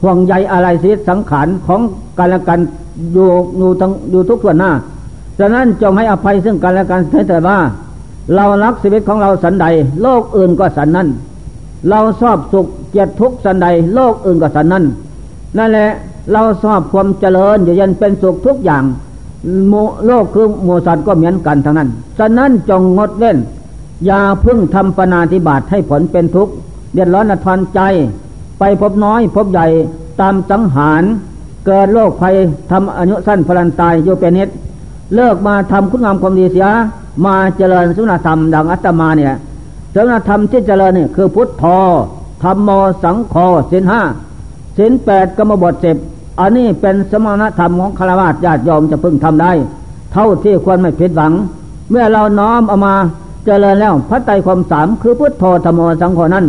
[0.03, 1.81] ห่วงใยอะไรสิสังขารของ
[2.17, 2.59] กันและกัน
[3.13, 4.71] อยู่อยู่ทั้งอยู่ทุกส่วนหน้า
[5.39, 7.57] ฉะนั้นจงให้อภัยซึ่งกันและกันแต่ว่า
[8.35, 9.65] เรารักชีวิตของเราสันใด
[10.01, 11.07] โลกอื่นก็สันนั้น
[11.89, 14.85] เราชอบสุขเกียรติทุกสันใดโลกอื่นก็สันนั้น
[15.57, 15.89] นั่นแหละ
[16.33, 18.83] เราชอบความเจริญอยู่ยันเป็นสุขทุกอย่าง
[20.05, 23.37] โลกคือหมูสัตว์ก็เหมือนกันทั้งนั้นฉะนั้นจงงดเล่น
[24.05, 26.53] อย่าพึ่งทำปนาธิบาตให้ผลเป็นทุกข์
[26.93, 27.79] เดือดร้อนทอนใจ
[28.59, 29.67] ไปพบน้อยพบใหญ่
[30.19, 31.03] ตามสังหาร
[31.65, 32.35] เกิดโรคภัย
[32.71, 34.49] ทำอายุสั้นพลันตายโยเป็นนิด
[35.15, 36.67] เลิกมาทำคุณงามความดีเสีย
[37.25, 39.33] มาเจริญสุนธรรมดังอัตมาเนี่ย
[39.95, 41.77] สุนธรรมที่เจริญนี่คือพุทธอ
[42.43, 42.69] ธรรมโม
[43.03, 43.35] สังโฆ
[43.71, 44.01] สินห้า
[44.77, 45.97] สินแปดกรรมบทสิบ
[46.39, 49.51] อันนี้เป็นสมณธรรมของคารวะญาติโยมจะพึงทำได้
[50.13, 51.33] เท่าที่ควรไม่ผิดหวัง
[51.89, 52.95] เมื่อเราน้อมเอามา
[53.45, 56.45] เจริญแล้วพระไตรความสามคือพุทโธธรรมโอสังโฆนั้น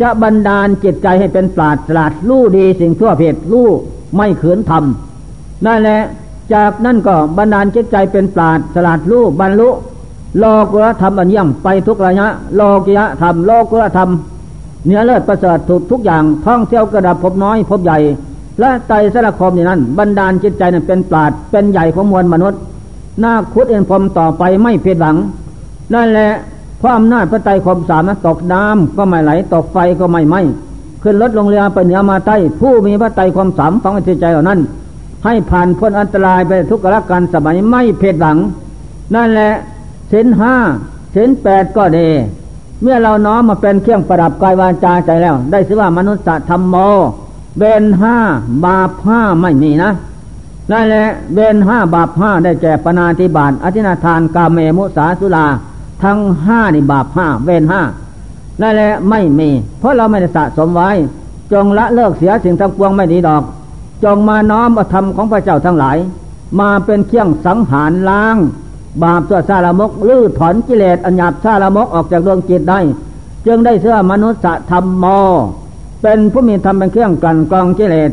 [0.00, 3.66] จะบันดาลจิตใจให้เป็นปราดสลัดรู้ดีสิ่งชั่วเพศรู้
[4.16, 6.00] ไม่ขืนทำนั่นแหละ
[6.54, 9.68] จากนั่นก็บันดาลจิตใจเป็นปราดสลัดรู้บรรลุ
[10.38, 14.10] โลกุรธรรมอันยิ่งไปทุกระยะโลกิยะธรรมโลกุรธรรม
[14.86, 17.98] เนื้อเลือดประเสริฐถูกทุกอย่างท่องเที่ยวกระดับพบน้อยพบใหญ่
[18.60, 22.60] และไตสารคมนี่นั้นบรรดาลจิตใจนั้นเป็นปราดเป็นใหญ่ของมวลมนุษย์
[23.20, 25.16] หน้าคุดเอ็นพรมต่อไปไม่เพียหวัง
[25.94, 26.30] นั่นแหละ
[26.82, 30.36] ความนาจพระไตรคมสามตกน้ำก็ไม่ไหลตกไฟก็ไม่ไหม
[31.02, 34.60] ขึ้นรถลงเรือไปเหนือมาใต้ผู้มีพระไตรคมสามฟังจิตใจเหล่านั้น
[35.24, 38.36] ให้ผ่านพ้นอันตรายไปทุกขละกันสมัยไม่เพียหวัง
[39.14, 39.52] นั่นแหละ
[40.10, 40.54] เส้นห้า
[41.12, 42.08] เส้นแปดก็ดี
[42.82, 46.76] เมื่อเราน้อมมาเป็นเครื่องประดับกายวาจาใจแล้ว ได้ชื่อว่ามนุษย์ธรรมโม
[47.58, 48.16] เบนห้า
[48.66, 49.90] บาปห้าไม่มีนะ
[50.70, 55.46] นั่นแหละเบนห้าบาปห้าได้แก่ปนาธิบาตอธินาทานกาเมมุสาสุลา
[56.02, 57.82] ทั้งห้านี่บาปห้าเบนห้า
[58.60, 60.90] นั่นแหละไม่มี เพราะเราไม่ได้สะสมไว้
[61.52, 63.42] จงละเลิกเสียสิ่งทั้งปวงไม่ดีดอก
[64.04, 65.96] จงมาน้อมอธรรมของพระเจ้าทั้งหลาย
[66.60, 68.36] มาเป็นเครื่องสังหารล้าง
[69.02, 72.80] บาปตัวซาลามกลื้อถอนกิเลสอัญญาบซาลามกออกจากดวงจิตได้
[73.46, 75.04] จึงได้เสื้อมนุษย์ธรรมโม
[76.02, 78.10] เป็นผู้มีธรรมเป็นเครื่องกันกองกิเลส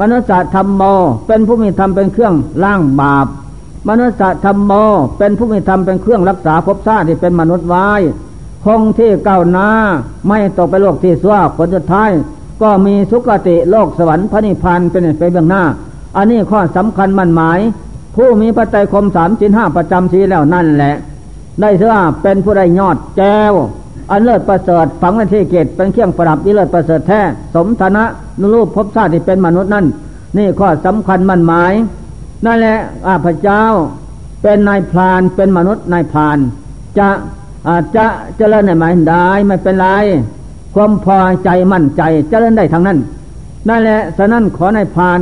[0.00, 0.82] มนุษยธรรมโม
[1.26, 3.26] เป็นผู้มีธรรมเป็นเครื่องล้างบาป
[3.88, 4.72] มนุษยธรรมโม
[5.18, 7.88] เป็นผู้มีธรรมเป็นเครื่องรักษาภพชาติที่เป็นมนุษย์ไว้
[8.64, 9.68] คงที่เก้าหน้า
[10.28, 12.10] ไม่ตกไปโลกที่ซัวผลสุดท้าย
[12.62, 15.62] ก็มีสุคติโลกสวรรค์พระนิพพานเป็นไปเบื้องหน้า
[16.16, 17.58] อันนี้ข้อสำคัญมั่นหมาย
[18.20, 20.94] ผู้มีปัจจัยคมสามจินห้าประจำชีแล้วนั่นแหละ
[21.60, 23.52] ได้เสื้อเป็นผู้ได้ยอดแก้ว
[24.10, 27.20] อันเลิศประเสริฐฝังในที่เกตเป็นเครื่องประดับที่เลิศประเสริฐแท้
[27.54, 28.04] สมฐานะ
[28.40, 29.86] นรูปภพชาติที่เป็นมนุษย์นั่น
[30.36, 31.72] นี่ข้อสำคัญมั่นหมาย
[32.46, 33.62] นั่นแหละอาพเจ้า
[34.42, 36.38] เป็นนายพรานเป็นมนุษย์นายพราน
[36.98, 37.08] จะ
[37.68, 39.86] อาจจะเจริญได้ไหมได้ไม่เป็นไร
[40.74, 42.98] ความพอใจมั่นใจเจริญได้ทั้งนั้น
[43.68, 45.20] นั่นแหละฉะนั้นขอนายพราน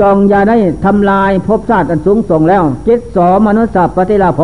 [0.00, 4.40] จองอย่าได้ทำลายภพชาติอันสูงส่งแล้ว จิตสอมนุษย์สัพปฏิลาภ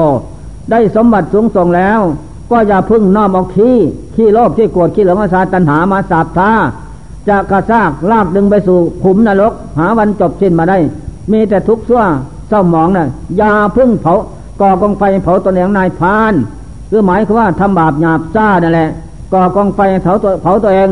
[0.71, 2.01] ได้สมบัติสูงส่งแล้ว
[2.51, 3.77] ก็อย่าพึ่งน้อมเอาขี้
[4.14, 6.51] ขี้โลภขี้โกรธขี้หลงอาสาตัณหามาสาบท่า
[7.29, 10.79] จะกระซากลากดึงไปสู่ขุมนรก หาวันจบสิ้นมาได้
[11.33, 12.03] มีแต่ทุกข์ซั่ว
[12.49, 14.14] เศร้าหมองนะ่ะอย่าพึ่งเผา
[14.61, 16.35] ก่อกองไฟเผาตัวเองนายพาน
[16.90, 18.90] คือหมายคือว่าทำบาปหยาบซ่านั่นแหละ
[19.33, 20.90] ก่อกองไฟเผาตัวเผาตัวเอง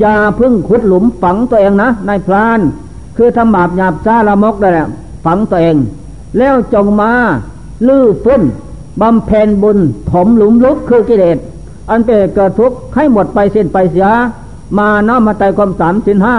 [0.00, 2.60] อย่าพึ่งขุดหลุมฝังตัวเองนะนายพราน
[3.16, 4.86] คือทำบาปหยาบซ่าละมกนั่นแหละ
[5.24, 5.76] ฝังตัวเอง
[6.38, 7.10] แล้วจงมา
[7.88, 8.42] ลื้อฟื้น
[9.00, 9.78] บำเพ็ญบุญ
[10.10, 11.38] ถมหลุมลุกคือกิเลส
[11.90, 14.08] อันเป็นเกิดทุกข์ให้หมดไปสิ้นไปเสีย
[14.78, 16.36] มาน้อมมาไต่ความสามสินห้า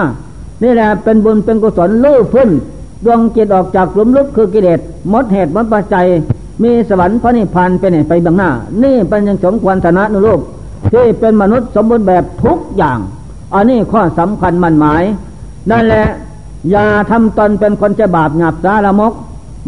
[0.64, 2.50] นี่แหละเป็นบุญเป็นกุศลลื้อฟื้น
[3.06, 6.06] ดวงจิตออกจากหลุมลุกคือกิเลสหมดเหตุหมดปัจจัย
[6.64, 8.50] มีสวรรค์พระนิพพานเป็นไปบางหน้า
[8.84, 10.40] นี่เป็นยังสมควรฐานะนุโลก
[10.92, 13.00] ที่เป็นมนุษย์สมบูรณ์แบบทุกอย่าง
[13.54, 15.04] อันนี้ข้อสำคัญมันหมาย
[15.72, 16.06] นั่นแหละ
[16.72, 19.14] อย่าทำตนเป็นคนจะบาปหยาบสาละมก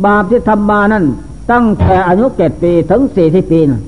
[0.06, 1.06] บาปที่ทำมานั่น
[1.52, 3.82] ตั้งแต่อายุเจ็ดปีถึงสี่สิบปีนะ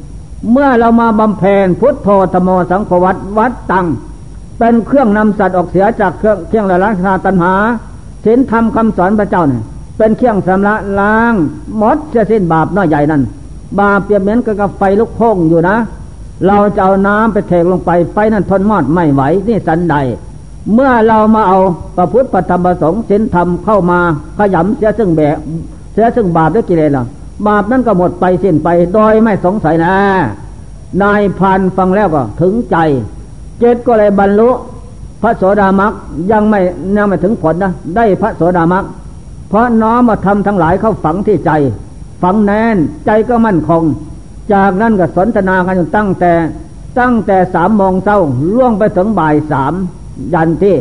[0.51, 3.85] เมื่อเรามาบำเพ็ญพุทโธธโมสังขวัตวัดตัง
[4.59, 7.53] เป็นเครื่องนำสัตว์ออกเสียจากเครื่องเครื่องละล้างชาตัญหา
[8.25, 9.63] ศีลธรรมคำสอนพระเจ้าเนี่ย
[9.97, 11.33] เป็นเครื่องสำระล้าง
[11.77, 13.21] หมดจะสิ้นบาปน้อยใหญ่นั้น
[13.79, 15.75] บาปเปรียบเหมือนกับไฟลุกโพงอยู่นะ
[16.47, 19.95] เราจะเอาน้ำไปเทลงไปไฟนั้นทนมอดไม่ไหวนี่สันใด
[20.73, 21.59] เมื่อเรามาเอา
[21.97, 23.99] ประพุทธปธรรมประสงค์ศีลธรรมเข้ามา
[24.37, 25.21] ขยำเสียซึ่งแบ
[25.93, 27.05] เสียซึ่งบาปด้วยกิเลสล่ะ
[27.47, 29.93] บาปนั้นก็หมดไปสิ้นไปโดยไม่สงสัยนะ
[31.03, 32.77] นายพันฟังแล้วก็ถึงใจ
[33.59, 34.49] เจตก็เลยบรรลุ
[35.21, 35.93] พระโสดามัก
[36.31, 36.59] ยังไม่
[36.95, 38.85] ยังไม่ถึงผลนะได้พระโสดามัก
[39.49, 41.51] เพราะน้อมมาทำทั้งหลายเข้าฝังที่ใจ
[42.21, 43.83] ฝังแน่นใจก็มั่นคง
[44.53, 46.33] จากนั้นก็สนทนากันจนตั้งแต่
[46.99, 48.19] ตั้งแต่สามโมงเช้า
[48.53, 49.73] ล่วงไปถึงบ่ายสาม
[50.33, 50.77] ยันที่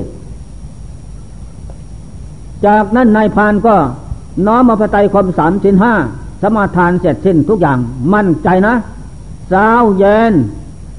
[2.66, 3.76] จากนั้นนายพานก็
[4.46, 5.94] น้อมมาพระไตรคมสามชิ้นห้า
[6.42, 7.78] สมาทานเสร็จสิ้นทุกอย่าง
[8.12, 8.74] มั่นใจนะ
[9.48, 10.32] เช้าเย็น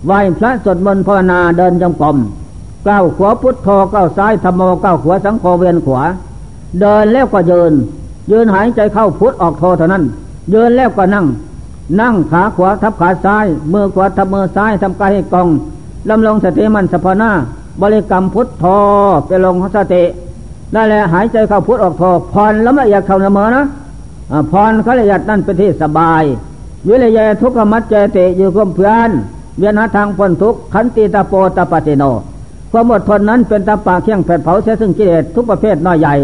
[0.05, 2.17] ไหวพระสดมนภาวนาเดินจงกรม
[2.87, 6.01] ก้าวขวาพุทโธก้าวซ้ายธรรมโมก้าวขวาสังโฆเวียนขวา
[6.79, 7.73] เดินแล้วก็ยืน
[8.31, 10.03] ยืนหายใจเข้าพุทออกโทเท่านั้น
[10.53, 11.25] ยืนแล้วก็นั่ง
[11.99, 15.47] นั่งขาขวาทับขาซ้าย มือขวาทับมือซ้ายทำกายให้กอง
[16.09, 17.31] ลำลงสติมันสภานา
[17.81, 18.65] บริกรรมพุทโธ
[19.25, 20.03] ไปลงสติ
[20.75, 23.65] นั่นแหละหายใจเข้าพุทออกโทผ่อนแล้วละเอียดเข้าเสมอนะ
[24.51, 26.23] พรเขาละเอียดนั่นเป็นที่สบาย
[26.87, 29.09] วิริยะทุกขมัจเจติอยู่ร่วมเพื่อน
[29.57, 32.03] เวียนหาทางพ้นทุกขันติตาโปตาปฏิโน
[32.71, 36.15] ความอดทนนั้นเป็นตาปากเคี่ยงแผดเผาเสียซึ่งกิเลสทุกประเภทน้อยใหญ่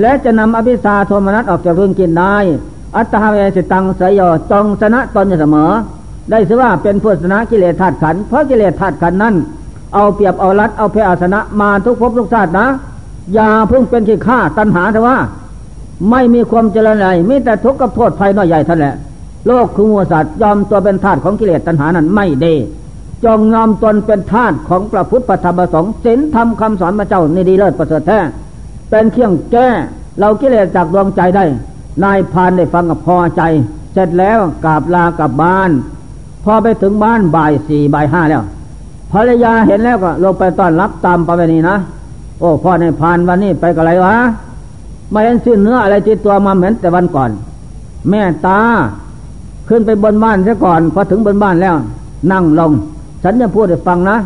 [0.00, 2.36] และจะนำอภิสาโทมนัสออกจากเรื่องกินได้
[2.96, 5.70] อัตตาเวสิตังสยอจงชนะตนอยู่เสมอ
[6.30, 9.34] ได้สือว่าเป็นผู้ชนะกิเลสธาตุขันเพราะกิเลสธาตุขันนั้น
[9.96, 12.66] เอาเปรียบเอารัดเอาเพอาสนะมาทุกภพทุกชาตินะ
[13.34, 15.16] อย่าเพิ่งเป็นขี้ข้าตัณหาเถอะว่า
[16.10, 18.94] ไม่มีความเจริญอะไรมีแต่ทุกข์กับโทษภัยน้อยใหญ่ท่านแหละ
[19.46, 22.54] โลกคือมัวสัตว์ยอมตัวเป็นทาสของกิเลสตัณหานั้นไม่ดี
[23.24, 28.18] จงยอมตนเป็นทาสของพระพุทธธรรมประสงค์ศีลธรรมคำสอนพระเจ้านี่ดีเลิศประเสริฐแท้
[28.90, 29.68] เป็นเครื่องแก้
[30.18, 31.44] เรากิเลสจากดวงใจได้
[32.04, 33.42] นายพานได้ฟังกับพอใจ
[33.92, 35.70] เสร็จแล้วกราบลากลับบ้าน
[36.44, 38.42] พอไปถึงบ้านบ่ายสี่บ่ายห้าแล้ว
[39.12, 41.76] ภรรยาเห็นแล้วก็ลงไปต้อนรับตามประเพณีนะ
[42.40, 44.14] โอ้พ่อในพานวันนี้ไปกับอะไรวะ
[45.10, 47.30] ไม่เห็นสิ้นเนื้ออะไรติดตัวมาเหมือนแต่วันก่อน
[48.10, 48.60] แม่ตา
[49.68, 51.74] ขึ้นไปบนบ้านซะก่อนพอถึงบนบ้านแล้ว
[52.32, 52.72] นั่งลง
[53.22, 54.16] ฉันจะพูดให้ฟังนะ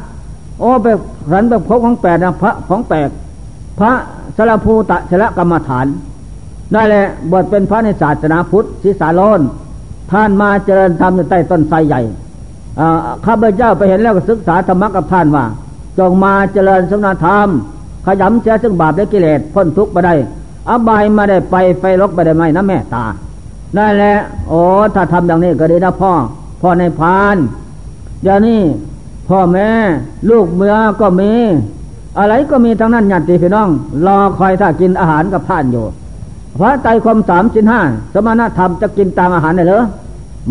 [0.61, 0.87] โอ้ไป
[1.33, 3.09] สันแบบพบของแปดนะพระของแปด
[3.79, 3.93] พระ
[4.37, 5.87] สารภูตะชละกรรมฐาน
[6.73, 9.40] ได้แหละบวชเป็นพระในศาสนาพุทธศิสาโลน
[10.11, 12.01] ท่านมาเจริญธรรมในใต้ต้นไทรใหญ่
[13.26, 15.44] ข้าพเจ้าไปเห็นแล้วก็ศึกษาธรรมะกับท่านว่า
[15.98, 17.48] จงมาเจริญสมณธรรม
[18.06, 20.14] ขยำเชื้อซึ่งบาปและกิเลสพ้นทุกข์ไปได้
[20.68, 23.04] อบายมาได้ไปไฟลกไปได้ไหมนะแม่ตา
[23.76, 24.16] ได้แหละ
[24.48, 24.61] โอ้
[24.94, 26.12] ถ้าทำอย่างนี้ก็ดีนะพ่อ
[26.61, 27.37] พ่อในพาน
[28.24, 28.61] อย่างนี้
[29.28, 29.68] พ่อแม่
[30.30, 31.33] ลูกเมื่อก็มี
[32.18, 33.68] อะไรก็มีทั้งนั้นญาติพี่น้อง
[34.06, 35.87] รอคอยถ้ากินอาหารกับท่านอยู่
[36.59, 37.80] พระไตรคมสามสินห้า
[38.14, 39.85] สมณธรรมจะกินตามอาหารได้หรือ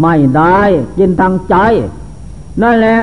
[0.02, 0.60] ไม่ได้
[0.98, 1.56] กินทางใจ
[2.64, 2.98] นั่นแหละ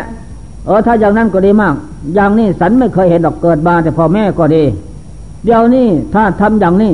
[0.66, 1.74] เออถ้าอย่างนั้นก็ดีมาก
[2.14, 4.62] อย่างนี้สันไม่เคยเห็นดอกเกิดมาแต่พ่อแม่ก็ดี
[5.44, 6.92] เดี๋ยวนี้ถ้าทำอย่างนี้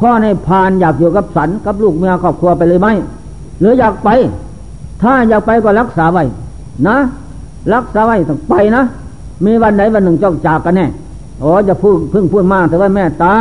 [0.00, 2.88] พ่อในพานอยากอยู่กับสันกับลูกเมียครอบครัวไปเลยไหม
[3.60, 4.08] หรืออยากไป
[5.02, 6.24] ถ้าอยากไปก็รักษาไว้
[6.88, 6.96] นะ
[7.74, 8.82] รักษาไว้ต้องไปนะ
[9.44, 10.86] มีวันไหนวันหนึ่งจ้องจากกันแน่
[11.40, 13.34] โอ้จะพูดพึ่งพูดมากแต่ว่าแม่ตา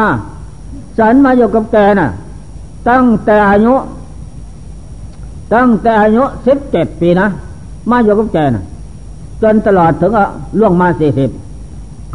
[0.97, 2.09] ฉันมาอยู่กับแกน่ะ
[2.89, 3.73] ตั้งแต่อายุ
[5.53, 7.27] ตั้งแต่อายุสิบเจ็ดปีนะ
[7.89, 8.65] มาอยู่กับแกน่ะ
[9.41, 10.11] จนตลอดถึง
[10.59, 11.29] ล่วงมาสี่สิบ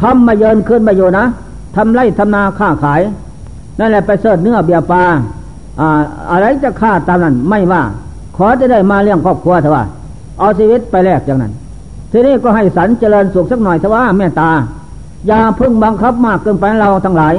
[0.00, 1.24] คำมาเยินขึ้นมาอยู่นะ
[1.76, 3.00] ทำไรทำนาค้าขาย
[3.78, 5.02] นั่นแหละไปเสิร์ชเนื้อเบียปลา
[5.80, 5.88] อ่า
[6.30, 7.82] อะไรจะฆ่าตามนั้น ไม่ว่า
[8.36, 9.84] ขอจะได้มาเลี้ยงครอบครัวเถอะว่า
[10.38, 11.52] เอาชีวิตไปแลกอย่างนั้น
[12.12, 14.50] ทีนี้ก็ให้สันเจริญสุขสักหน่อยเถอะว่าแม่ตา
[15.26, 17.34] อย่าพึ่งบังคับมากเกินไปเราทั้งหลาย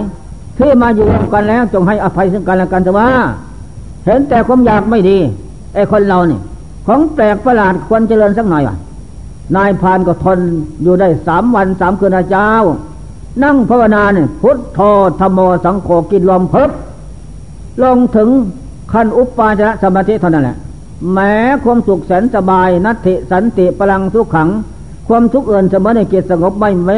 [0.58, 3.10] ที่มาอยู่รวมกันแล้วจงให้อภัยซึ่งกันและกันเถอะว่า
[4.06, 5.18] เห็นแต่ความอยากไม่ดี
[5.76, 6.42] ไอ้คนเราเนี่ย
[6.92, 8.76] ของแปลกประหลาดควรเจริญสักหน่อยว่ะ
[9.56, 10.40] นายพานก็ทน
[10.84, 12.50] อยู่ได้สามวันสามคืนอาเจ้า
[13.44, 14.80] นั่งภาวนาเนี่ยพุทโธ
[15.20, 16.70] ธรรมโมสังโฆกินลมเพิบ
[17.84, 18.30] ลงถึง
[18.94, 20.58] ขั้นอุปปาจารสมาธิเท่านั้นแหละ
[21.14, 24.50] แม้ความสุขแสนสบายนัตติสันติพลังทุกขัง
[25.08, 26.92] ความทุกข์เอื่นเสมอในเกียรติสงบไม่เม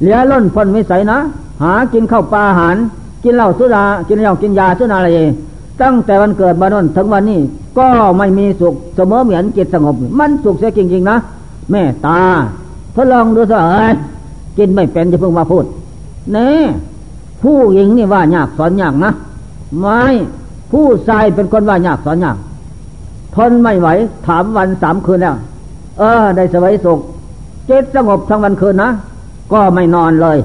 [0.00, 1.18] เหลือล้นพ้นวิสัยนะ
[1.62, 2.76] หากินข้าวปลาอาหาร
[3.24, 5.08] กินเหล้าสุรากินเหล้ากินยาสุนาอะไร
[5.82, 7.40] ตั้งแต่วันเกิดมานนถึงวันนี้
[7.78, 7.88] ก็
[8.18, 11.16] ไม่มีสุขเสมอเหมือนจิตสงบ มันสุขเสียจริงๆนะ
[11.70, 12.20] แม่ตา
[12.94, 13.94] ทดลองดูสิเอ้ย
[14.58, 15.64] กินไม่เป็นจะเพิ่งมาพูด
[16.32, 16.48] เน่
[17.42, 19.12] ผู้หญิงนี่ว่ายากสอนยากนะ
[19.78, 20.02] ไม่
[20.72, 22.36] ผู้ชายเป็นคนว่ายากสอนยาก
[23.34, 23.88] ทนไม่ไหว
[24.26, 25.34] ถามวันสามคืนแล้ว
[25.98, 26.98] เออ ได้สบายสุข
[27.68, 28.90] จิตสงบทั้งวันคืนนะ
[29.52, 30.38] ก็ไม่นอนเลย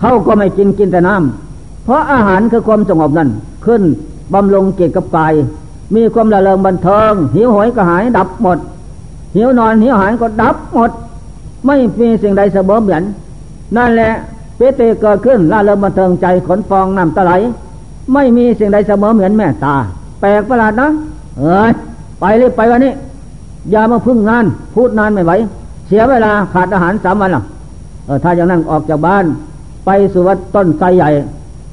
[0.00, 3.28] เขาก็ไม่กินกินแต่น้ำเพราะอาหารคือความสงบนั่น
[3.66, 3.82] ขึ้น
[4.32, 5.34] บำรุงจิตกับกาย
[5.94, 8.58] มีความระเริงบันเทิง หิวหอยก็หายดับหมด
[9.36, 10.90] หิวนอนหิวหายก็ดับหมด
[11.66, 13.02] ไม่มีสิ่งใดเสมอเหมือน
[13.76, 14.12] นั่นแหละ
[14.56, 17.32] เปเตเกิดขึ้นละเริงบันเทิงใจขนฟองน้ำตะไหล
[18.12, 19.74] ไม่มีสิ่งใดเสมอเหมือนแม่ตา
[20.20, 20.88] แปลกประหลาดนะ
[21.38, 21.70] เอ้ย
[22.20, 22.92] ไปเลยไปวันนี้
[23.70, 25.32] อย่ามาพึ่งนาน พูดนานไม่ไหว
[25.86, 27.42] เสียเวลาขาดอาหารสามวันหรอ
[28.06, 29.24] เออถ้าอย่างนั้นออกจากบ้าน
[29.86, 31.08] ไปสู่วัดต้นไทรใหญ่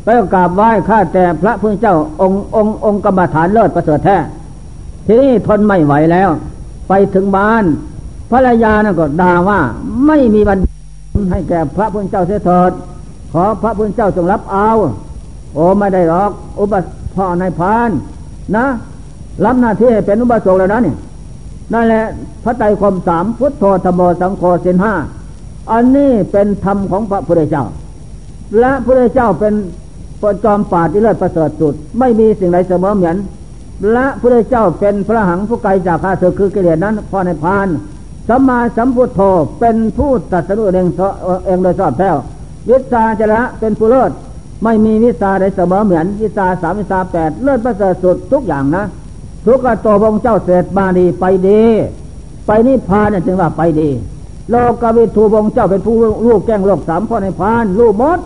[0.03, 4.17] ไปกราบไหว้ข้าแต่พระพุทธเจ้าองค์องค์องค์กรรมฐานเลิศประเสริฐแท้
[5.05, 6.29] ทีนี้ทนไม่ไหวแล้ว
[6.87, 7.63] ไปถึงบ้าน
[8.31, 9.59] ภรรยานั่นก็ด่าว่า
[10.07, 10.57] ไม่มีวัน
[11.31, 12.71] ให้แก่พระพุทธเจ้าเสียเถิด
[13.33, 14.69] ขอพระพุทธเจ้าจงรับเอา
[15.53, 16.73] โอ้ไม่ได้หรอก อุป
[17.15, 17.89] พ่อนายพาน
[18.55, 18.65] นะ
[19.45, 20.95] รับหน้าที่เป็นอุบาสกแล้วนะนี่
[21.73, 22.03] นั่นแหละ
[22.43, 24.93] พระไตรคมสามพุทโธธรรมสังโฆเสินห้า
[25.71, 27.65] อันนี้เป็นธรรมของพระพุทธเจ้า
[28.59, 29.53] และพระพุทธเจ้าเป็น
[30.21, 33.15] ปจอมป่าที่เลิศประเสริฐสุด ไม่มีสิ่งใดเสมอเหมือน
[33.93, 37.67] และพระเจ้าเป็นพระหังผู้ไกลจากข้าศึกคือกิเลสนั้นพ่อในพาน
[38.27, 39.21] สัมมาสัมพุทโธ
[39.59, 40.87] เป็นผู้ตัดสู้เอง
[41.45, 42.09] เองโดยชอบแท้
[42.69, 44.11] วิสาจระเป็นผู้เลิศ
[44.63, 48.83] ไม่มีวิสาใดเสมอเหมือนวิสาสามวิสาแปดเลิศประเสริฐสุดทุกอย่างนะ
[49.45, 51.61] ทุกขโตพงเจ้าเสด็จมาดีไปดี
[52.47, 53.89] ไปนิพพานเนี่ยจึงว่าไปดี
[54.51, 58.19] โลกวิทูพงเจ้าเป็นผู้ลูกแก้งโลกสามพ่อในพานลูกมด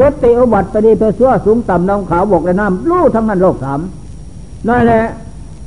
[0.00, 3.80] กติอุบัติไปดีไปซัวสูงต่ำน้ำขาวบกและน้ำลูกทั้งนั้นโลกสาม
[4.68, 5.04] นั่นแหละ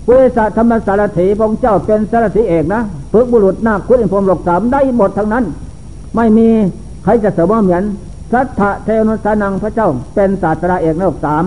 [0.05, 5.43] พุทธธรรมสารถีพงเจ้าเป็นสารถีเอกนะฝึกบุรุษนาคุณอินพรมหลกสามได้หมดทั้งนั้น
[6.15, 6.47] ไม่มี
[7.03, 7.83] ใครจะเสมอเหมือน
[8.31, 11.45] สัทธะเทวนุสานังพระเจ้าเป็นศาสตราเอกในโลกสาม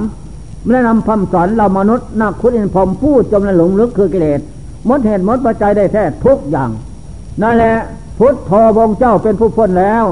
[0.71, 4.41] แนะนำคำสอนเรามนุษย์นักคุณอินพรมผู้จมในหลงลึกคือกิเลส
[4.88, 6.71] มดเหตุมดปัจจัยได้แท้ทุกอย่าง
[7.43, 7.75] นั่นแหละ
[8.19, 10.05] พุทธโธวงเจ้าเป็นผู้พ้นแล้ว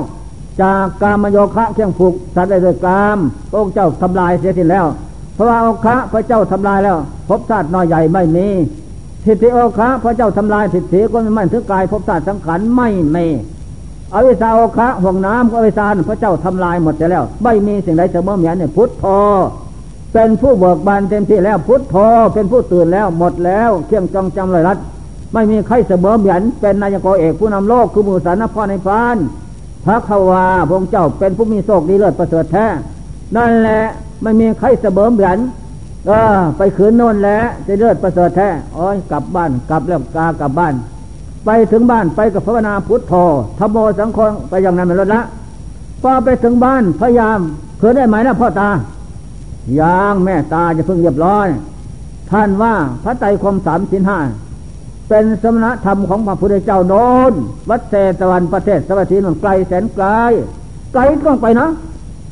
[0.63, 3.19] จากกามโยคะเคียงผูกสัตว์ได้ด้วยกาม
[3.51, 4.87] พระองค์เจ้าทำลายเสียสิ้นแล้ว
[5.37, 6.97] พระโอคะพระเจ้าทำลายแล้ว
[7.29, 8.47] ภพชาติน้อยใหญ่ไม่มี
[9.25, 13.27] ทิฏฐิโอคะพระเจ้าทำลายทิฏฐิก็ไม่ถึงกายภพชาติสังขารไม่มี
[14.15, 19.07] อวิชาโอคะห่วงน้ำอวิชาพระเจ้าทำลายหมดแล้ว ไม่มีสิ่งใดเสมอเหมือนเนี่ยพุทโธ
[20.13, 21.97] เป็นผู้เบิกบานเต็มที่แล้วพุทโธ
[22.35, 24.79] เป็นผู้ตื่นแล้วหมดแล้วเที่ยงจองจำเลยรัด
[25.33, 29.17] ไม่มีใครเสมอเหมือนเป็นนายกเอกผู้นำโลกคือมูสานพ่อในพาน
[29.87, 32.67] พระขวาพระเจ้าเป็นผู้มีโชคดีเลิศประเสริฐแท้
[33.37, 33.83] นั่นแหละ
[34.23, 35.39] ไม่มีใครเสมอเหมือน
[36.07, 40.75] เออไปขืนโน่นแล้วจะเลือดประเสริฐแท้โอ้ยกลับบ้านกลับแล้วกากลับบ้าน
[41.45, 43.15] ไปถึงบ้านไปกับพระนาพุทโธ
[43.59, 44.19] ธรรมโมสังฆ
[44.49, 45.23] ไปอย่างนั้นเป็นรถละ
[46.03, 47.39] พอไปถึงบ้านพยายาม
[47.79, 48.71] เือได้ไหมนะพ่อตา
[49.81, 51.49] ยางแม่ตาจะเพิ่งเรียบร้อย
[52.31, 54.19] ท่านว่าพระไตรคมสามสินห้า
[55.09, 56.95] เป็นสมณธรรมของพระพุทธเจ้าโน
[57.31, 57.33] น
[57.71, 60.07] วัดเศตวันประเทศสวัสดีนนไกลแสนไกล
[60.93, 61.67] ไกลต้องไปนะ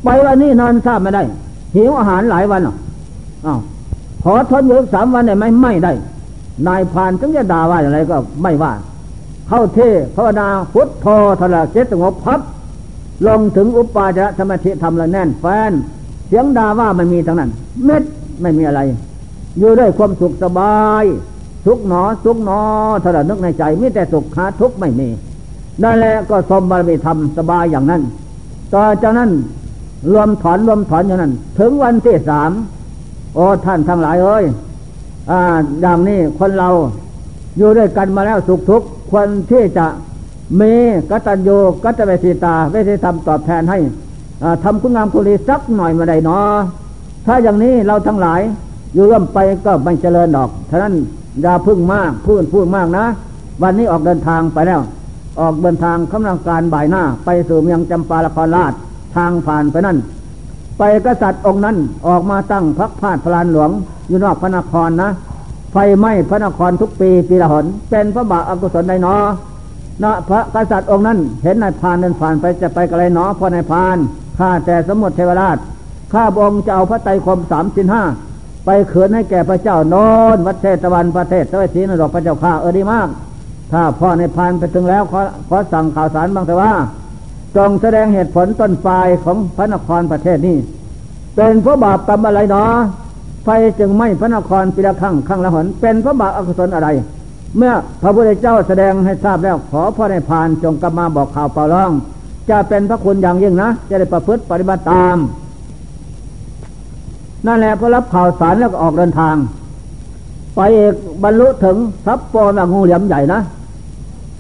[0.05, 1.23] ไปวันนี้นอนทราบไม่ได้
[1.77, 2.75] หิวอาหารหลายวันหรอ
[3.47, 3.61] อ้าว
[4.25, 5.93] ขอทนอยู่สามวันได้ไหมไม่ได้
[6.67, 8.73] นายพานถึงจะด่าว่าอะไรก็ไม่ว่า
[9.49, 9.79] เข้าเท
[10.15, 11.07] ภาวนาพุทโธ
[11.41, 12.41] ทละเจตสงบพับ
[13.27, 15.73] ลงถึงอุปาจารสมาธิทำละแน่นแฟน
[16.29, 17.51] เสียงด่าว่ามันมีทั้งนั้น
[17.85, 18.03] เม็ด
[18.43, 18.81] ไม่มีอะไร
[19.59, 21.05] อยู่ด้วยความสุขสบาย
[21.67, 22.61] สุขหนอสุขหนอ
[23.05, 25.09] ถละนึกในใจมิแต่สุขหาทุกข์ไม่มี
[25.83, 28.03] นั่นแหละก็สมบารมีธรรมสบายอย่างนั้น
[28.75, 29.31] ต่อจากนั้น
[30.13, 32.51] รวมถอนรวมถอนอย่างนั้น ถึงวันที่สาม
[33.35, 34.45] โอ้ท่านทั้งหลายเอ้ย
[35.31, 35.41] อ่า
[35.81, 36.69] อย่างนี้คนเรา
[37.59, 39.87] อยู่ด้วยกันมาแล้วสุขทุกข์คนที่จะ
[40.61, 40.73] มี
[41.11, 43.79] กตัญญูกตเวทีตาเวทีธรรมตอบแทนให้
[44.65, 46.55] ทำคุณงามคุณดีสักหน่อยมาได้เนาะ
[47.27, 48.41] ถ้าอย่างนี้เราทั้งหลาย
[48.95, 50.95] อยู่ร่วมไปก็ไม่เจริญดอกฉะนั้น
[51.43, 53.05] อย่าพึ่งมากพูดพูดมากนะ
[53.63, 54.81] วันนี้ออกเดินทางไปแล้ว
[55.41, 58.73] ออกเดินทางกำลังการบ่ายหน้า ไปสู่เมืองจำปาละครราช
[59.17, 59.99] ทางผ่านไปนั่น
[60.79, 63.71] ไปกษัตริย์องค์นั้นออกมาตั้งพักพาดพลานหลวง
[64.09, 65.11] อยู่นอกพระนครนะ
[65.73, 69.15] ไฟไหม้พระนครทุกปีปีละหน เป็นพระบาปอกุศลใดเนอ
[70.03, 73.97] นะพระกษัตริย์องค์นั้น เห็นนายพานเดินผ่านไปจะไปกะไรเนอพอนายพาน
[74.39, 75.57] ข้าแต่สมุทรเทวราช
[76.13, 78.03] ข้าบองจะเอาพระไตรคมสามสินห้า
[78.65, 79.97] ไปเขืนให้แก่พระเจ้าโน
[80.35, 83.09] นวัดเทศตะวันประเทศสวัสดีนรกพระเจ้าข้าเออดีมาก
[83.73, 86.73] ถ้าพ่อในพานไปถึงแล้วขอขอสั่งข่าวสารบางแต่ว่า
[87.57, 90.57] จงแสดงเหตุผลต้นปลายของพระนครประเทศนี้
[91.37, 92.71] เป็นพระบาปกรรมอะไรเนาะ
[93.45, 93.49] ไฟ
[93.79, 96.89] จึงไม่พระนครปีละครั้งครั้งละหนเป็นพระบาปอกุศลอะไร
[97.57, 97.73] เมื่อ
[98.03, 101.91] พระพุทธเจ้าแสดงให้ทราบแล้วขอพระในพานจงกลับมาบอกข่าวเปล่าร้อง
[102.51, 105.17] จะเป็นพระคุณอย่างยิ่งนะ จะได้ประพฤติปฏิบัติตาม
[107.47, 109.37] นั่นแหละพอรับข่าวสารแล้วก็ออกเดินทาง
[110.55, 111.77] ไปเอกบรรลุถึง
[112.07, 113.41] ทรัพย์ปอนงูเหลี่ยมใหญ่นะ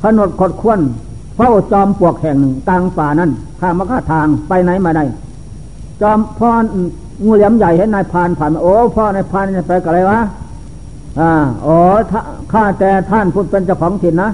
[0.03, 0.81] ขนดขดควน
[1.37, 3.31] เฝ้าจอมปวกแห่งหนึ่งกลางป่านั้น
[3.61, 5.05] ข้ามาข้าทางไปไหนมาได้
[6.03, 6.51] จอมพ่อ
[7.25, 10.21] งูเหลี่ยมใหญ่เห็นนายพานผ่านโอ้พ่อนายพานจะไปกับอะไรวะ
[11.21, 11.33] อ่า
[11.67, 11.79] อ๋อ
[12.53, 14.31] ข้าแต่ท่านพูดเป็นเจ้าของถิ่นนะ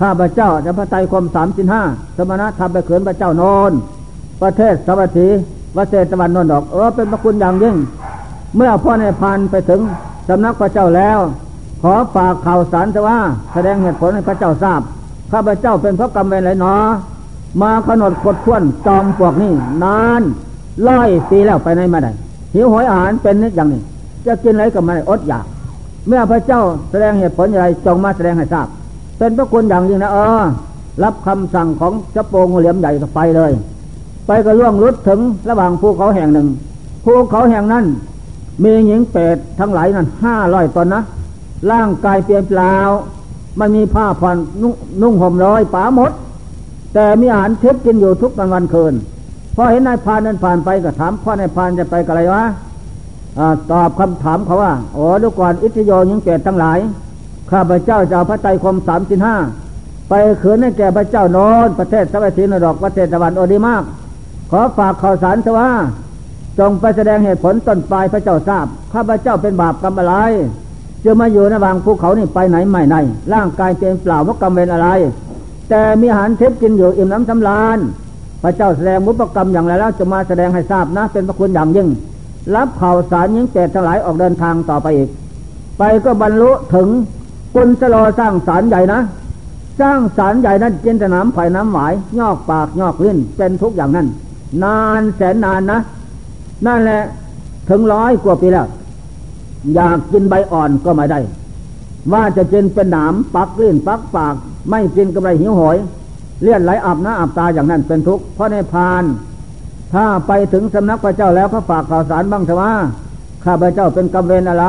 [0.00, 1.82] ข้าพระเจ้าจะพระไตรคมสามสิบห้า
[2.16, 3.72] สมณะทำไปเขินพระเจ้านอน
[4.42, 5.28] ประเทศสวัสดี
[5.78, 7.76] วัเศตะวันนนดอก เออเป็นพระคุณอย่างยิ่ง
[8.56, 9.80] เมื่อพ่อในพานไปถึง
[10.28, 11.18] สำนักพระเจ้าแล้ว
[11.82, 13.18] ขอฝากข่าวสารจะว่า
[13.52, 14.80] แสดงเหตุผลให้พระเจ้าทราบ
[15.32, 16.74] ข้าพระเจ้าเป็นพระกรรมเวรไรหนอ
[17.62, 19.52] มาขนดกดขวนจอมพวกนี้
[19.82, 20.22] นาน
[20.88, 22.12] ร้อยปีแล้วไปไหนมาได้
[22.54, 23.80] หิวหอยอาหารเป็นนิดอย่างนี้
[24.26, 25.44] จะกินอะไรก็ไม่อดอยาก
[26.08, 26.60] เมื่อพระเจ้า
[26.90, 28.66] แสดงเหตุผลอะไรจงมาแสดงให้ทราบ
[29.18, 30.42] เป็นพระคุณอย่างยิ่งนะเออ
[31.02, 33.52] รับคำสั่งของเจ้าโปงเหลี่ยมใหญ่ก็ไปเลย
[34.28, 36.48] ไปก็ล่วงลุดถึงระหว่างภูเขาแห่งหนึ่ง
[37.04, 37.84] ภูเขาแห่งนั้น
[38.62, 41.02] มีหญิงเป็ดทั้งหลายนั้นห้าร้อยตนนะ
[41.70, 42.74] ร่างกายเปลี่ยนเปล่า
[43.56, 44.36] ไม่มีผ้าผ่อน
[45.02, 46.12] นุ่งห่มร้อยป๋าหมด
[46.94, 48.94] แต่มีอาหารทิพกินอยู่ทุกวันวันคืน
[49.56, 52.44] พอเห็นนายพานนั้นผ่านไปก็ถามพ่อนายพานจะไปกับอะไรวะ
[53.70, 56.78] ตอบคำถามเขาว่าโอ้ดูก่อนอิทธิโยยิงเกตทั้งหลาย
[57.50, 59.36] ข้าพเจ้าจะเอาพระไตรคมสามสิบห้า
[60.08, 60.12] ไป
[60.42, 63.82] ขืนให้แก่พระเจ้าโนนประเทศสวัสดีนรกประเทศตะวันโอดีมาก
[64.50, 65.70] ขอฝากข่าวสารเถอะว่า
[66.58, 70.14] จงไปแสดงเหตุผลต้นปลายพระเจ้าทราบ ข้าพระเจ้าเป็นบาปกรรมอะไร
[71.04, 72.96] จะมาอยู่ในบางภูเขานี่ไปไหนไม่ไหน
[73.34, 74.88] ร่างกายเต็มเปล่าว่ากรรมเวรอะไร
[75.68, 77.78] แต่มีอาหารเทพกินอยู่อิ่มน้ำสำราญ
[78.42, 81.88] พระเจ้าแสดงมุปกรรมอย่างไรแล้วจะมาแสดงให้ทราบนะ เป็นพระคุณอย่างยิ่ง
[82.54, 85.08] รับข่าวสารยิ่งเจตทั้งหลายออกเดินทางต่อไปอีก
[85.78, 86.88] ไปก็บรรลุถึง
[87.54, 89.00] กุลสโลสร้างสารใหญ่นะ
[89.80, 94.06] สร้างสารใหญ่นั้นจินตน้ำไผ่น้ำหวายยอกปากยอกลิ้นเป็นทุกอย่างนั้น
[94.64, 95.80] นานแสนนานนะ
[96.66, 97.02] นั่นแหละ
[97.68, 98.66] ถึงร้อยกว่าปีแล้ว
[99.74, 101.20] อยากกินใบอ่อนก็ไม่ได้
[102.12, 104.34] ว่าจะกินเป็นหนามปักลิ้นปักปาก
[104.70, 105.76] ไม่กินกำไรหิวหอย
[106.42, 109.04] เลี่ยนไหลอาบหน้าอาบตาอย่างนั้นเป็นทุกข์เพราะในพาน
[109.92, 112.72] ถ้าไปถึงสำนักพระเจ้าแล้วเขาฝากข่าวสารบ้างเถอะว่า
[113.44, 114.66] ข้าพระเจ้าเป็นกำเวรอะไร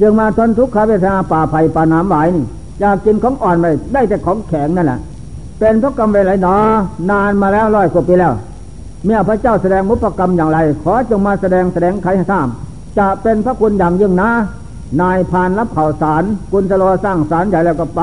[0.00, 2.44] จึงมาทนทุกข์ข้าพเจ้าป่าไผ่ป่าน้ำไหวนี่
[2.80, 4.98] อยากกินของอ่อนไปได้แต่ของแข็งนั่นแหละ
[5.58, 6.56] เป็นพระกรรมเวรไรหนอ
[7.10, 8.32] นานมาแล้วร้อยกว่าปีแล้ว
[9.04, 12.48] เมื่อพระเจ้าแสดงมุปกรรมอย่างไร ขอจงมาแสดงแสดงใครให้ทราบ
[12.98, 14.30] จะเป็นพระคุณอย่างยิ่งนะ
[15.00, 16.22] นายพานรับข่าวสาร
[16.52, 18.02] กุญจโลสร้างสารใหญ่แล้วก็ไป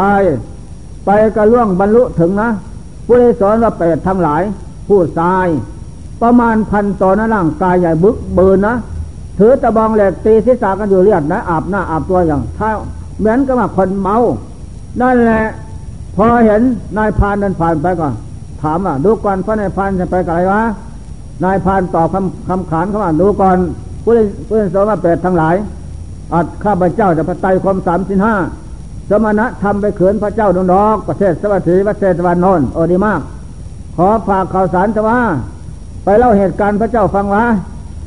[1.06, 2.50] ไปกระล่วงบรรลุถึงนะ
[3.06, 4.41] ผู้ได้สอนว่าเปรตทั้งหลาย
[4.88, 5.47] ผู้ตาย
[6.22, 8.76] ประมาณพันต่อนะร่างกายใหญ่บึกเบินนะ
[9.39, 12.70] ถือตะบองเหล็กตีศีรษะกันอยู่เลือดนะอาบหน้าอาบตัวอย่างถ้า
[13.20, 14.18] เหมือนกับว่าคนเมา
[15.02, 15.43] นั่นแหละ
[16.16, 16.62] พอเห็น
[16.97, 18.14] นายพานเดินผ่านไปก่อน
[18.62, 20.62] ถามว่าดูก่อนพระนายพานจะไปกับอะไรวะ
[21.43, 23.57] นายพานตอบคำคำขานเขาว่าดูก่อน
[24.03, 25.55] ผู้ได้ผู้ได้สอนว่าเปรตทั้งหลาย
[26.33, 28.35] อัดข้าพเจ้าจะพระไตรคมสามสิบห้า
[29.09, 33.21] สมณะทำไปเขินพระเจ้าดงดอก ประเทศสวัสดีประเทศตะวันนนโอดีมาก
[33.97, 35.19] ขอฝากข่าวสารแต่ว่า
[36.03, 37.43] ไปเล่าเหตุการณ์พระเจ้าฟังว่า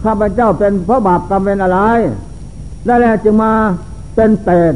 [0.04, 1.78] ข้าพเจ้าเป็นเพราะบาปกรรมเป็นอะไร
[2.86, 3.52] ได้แล้วจึงมา
[4.16, 4.74] เป็นเปรต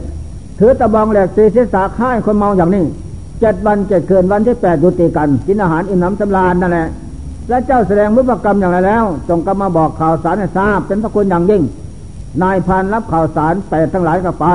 [0.59, 2.84] ถือตะบองแหลกตีศีรษะค่ายคนเมาอย่างนี้
[3.40, 6.88] เจ็ดวันเจ็ดคืนวันที่แปดยุติกัน กินอาหารอิ่มน้ำสำราญนั่นแหละ
[7.49, 11.62] และเจ้าแสดงมุปกรรมอย่างไรแล้ว จงกำมาบอกข่าวสารให้ทราบ เป็นพระคุณอย่างยิ่ง
[12.42, 14.47] นายพานรับข่าวสารแต่ทั้งหลายก็ไป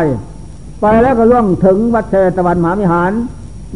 [0.82, 3.12] ไปแล้วก็ล่วงถึงวัดเทตวันมหาวิหาร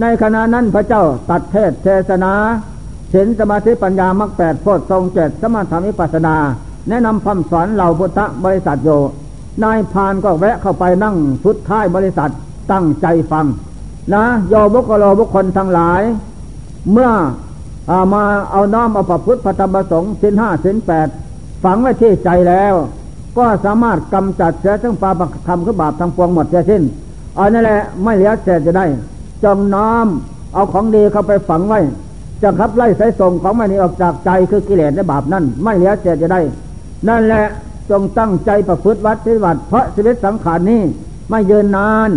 [0.02, 2.34] ในขณะนั้นพระเจ้าตัดเทศเทศนา
[3.14, 6.36] ศีลสมาธิปัญญามรรคแปดโพชทรงเจ็ดสมาธิวิปัสนา
[6.90, 8.90] แนะนำคำสอนเหล่าพุทธบริษัทโย
[9.64, 12.32] นายพานก็แวะเข้าไปนั่งชุดท้ายบริษัท
[12.72, 13.46] ตั้งใจฟัง
[14.14, 16.02] นะโยบุคโลบุคคลทั้งหลาย
[16.92, 21.08] เมื่อามาเอาน้อมเอาพระพุทธพระธรรมประสงค์สินห้าสินแปด
[21.64, 22.74] ฝังไว้ที่ใจแล้ว
[23.38, 26.84] ก็สามารถกำจัดเสียทั้งปาปธรรมคือบาปทั้งปวงหมดเสียสิ้น
[27.38, 28.86] อันนั่นแหละไม่เหลือเศษจะได้
[29.44, 30.08] จงน้อม
[30.54, 31.80] เอาของดีเข้าไปฝังไว้
[32.42, 36.42] จะขับไล่สายส่งของไม่นี้ออกจากใจคือกิเลสและบาปนั่นไม่เหลือเศษจะได้
[37.08, 37.46] นั่นแหละ
[37.90, 40.82] จงตั้งใจประพฤติวัดปฏิบัติเพราะชีวิตสังขารนี้
[41.30, 42.10] ไม่ยืนนาน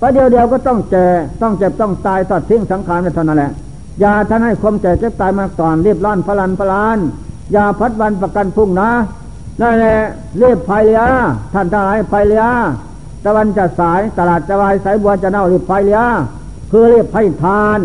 [0.00, 1.06] ประเดี๋ยวเดียวก็ต้องแก่
[1.42, 3.52] ต้องเจ็บต้องตายตัดทิ้งสังขารไปเท่านั้นแหละ
[4.00, 6.98] อย่าท่านให้ความแก่เจ็บตายมาก่อนรีบร้อนพลันพลาน
[7.52, 8.90] อย่าพัดวันประกันพุ่งนะ
[9.60, 9.98] นั่นแหละ
[10.38, 11.02] เรียบไฟเลีย
[11.54, 12.44] ท่านทั้งหลายไฟเลีย
[13.24, 16.00] ตะวันจะสายตลาดจะวายสายบัวจะเน่าเรียบไฟเลีย
[16.70, 17.78] คือเรียบไฟทาน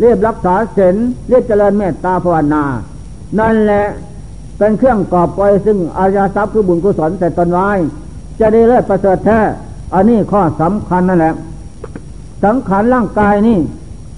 [0.00, 0.96] เรียบรักษาศีล
[1.28, 2.64] เรียบเจริญเมตตาภาวนา
[3.38, 3.84] นั่นแหละ
[4.58, 7.68] เป็นเครื่องกอบปล่อยซึ่งอาญาทรัพย์คือบุญกุศลแต่ตนไว้
[8.40, 9.40] จะได้เลิศประเสริฐแท้
[9.94, 11.34] อันนี้ข้อสำคัญนั่นแหละ
[12.44, 13.58] สังขารร่างกายนี่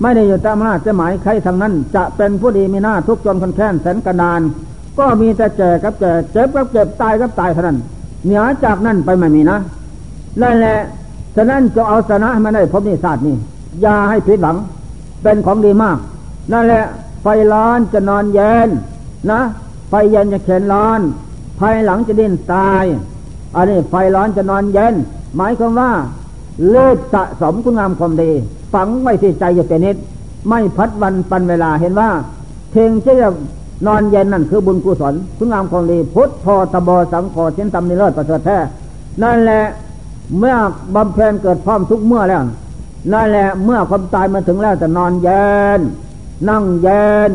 [0.03, 4.41] ไม่ได้อยู่ตามหน้าจะหมายใครทางนั้น จะเป็นผู้ดีมีหน้าทุกจนคนแค้นแสนกระดาน
[4.99, 7.79] ก็มีแต่แก่กับแก่เจ็บกับเจ็บตายกับตายเท่านั้น
[8.25, 9.59] เหนือจากนั้นไปไม่มีนะ
[10.43, 10.79] นั่นแหละ
[11.37, 13.37] ฉะนั้นจะเอาชนะให้มันได้พบนิสัตนี้
[13.83, 14.57] อย่าให้ผิดหวัง
[15.23, 15.99] เป็นของดีมาก
[16.53, 16.85] นั่นแหละ
[17.23, 18.69] ไฟร้อนจะนอนเย็น
[19.31, 19.41] นะ
[19.89, 21.01] ไฟเย็นจะเข็นร้อน
[21.61, 22.85] ภายหลังจะดิ้นตาย
[23.57, 24.95] อันนี้ไฟร้อนจะนอนเย็น
[25.37, 25.91] หมายความว่า
[26.69, 28.31] เลิศสะสมคุณงามความดี
[28.73, 29.97] ฝังไว้ที่ใจอยู่เป็นนิด
[30.49, 32.11] ไม่พัดวันปันเวลาเห็นว่า
[32.71, 33.25] เทงเชื่อ
[33.87, 38.59] นอนเย็นนั่นคือบุญกุศลคุณงามของดี พุทธพอตบสังขอเช่นตำนิเลิศประเสริฐแท้
[39.23, 39.63] นั่นแหละ
[40.39, 40.55] เมื่อ
[40.95, 42.43] บำเพ็ญเกิดพร้อมทุกเมื่อแล้ว
[43.13, 45.81] นั่นแหละเมื่อความตายมาถึงแล้วจะนอนเย็น
[46.49, 47.31] นั่งเย็น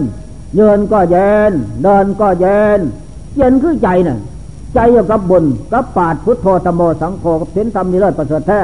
[0.56, 1.52] เยินก็เย็น
[1.84, 2.80] เดินก็เย็น
[3.38, 4.20] เย็นคือใจน่ะ
[4.74, 8.60] ใจอยู่กับบุญกับปาดพุทธโธตโมสังโฆกับเส้นธรรมนิเลิศประเสริฐแท้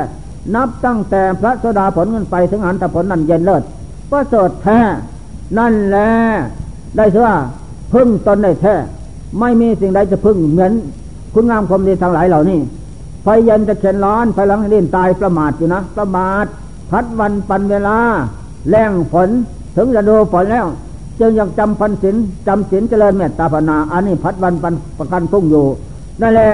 [0.55, 3.63] นับตั้งแต่พระสดาผลขึ้นไปถึงอันตผลนั่นเย็นเลิศ
[4.11, 4.79] ประเสริฐแท้
[5.57, 6.09] นั่นแหละ
[6.97, 7.35] ได้ชื่อว่า
[7.93, 8.75] พึ่งตนได้แท้
[9.39, 10.71] ไม่มีสิ่งใดจะพึ่งเหมือน
[11.33, 12.59] คุณงามความดีทางหลายเหล่านี้
[13.23, 16.45] ไฟเย็นจะเข็นร้อนไฟหลังเล่นตายประมาทอยู่นะประมาท
[16.91, 17.97] พัดวันปันเวลา
[18.69, 19.29] แรงฝน
[19.75, 20.67] ถึงจะดูฝนแล้ว
[21.19, 22.15] จึงยังจำพันศีล
[22.47, 25.65] จำศีลเจริญเมตตาภาวนา อันนี้พัดวันปันประกันพุ่งอยู่
[26.21, 26.51] นั่นแหละ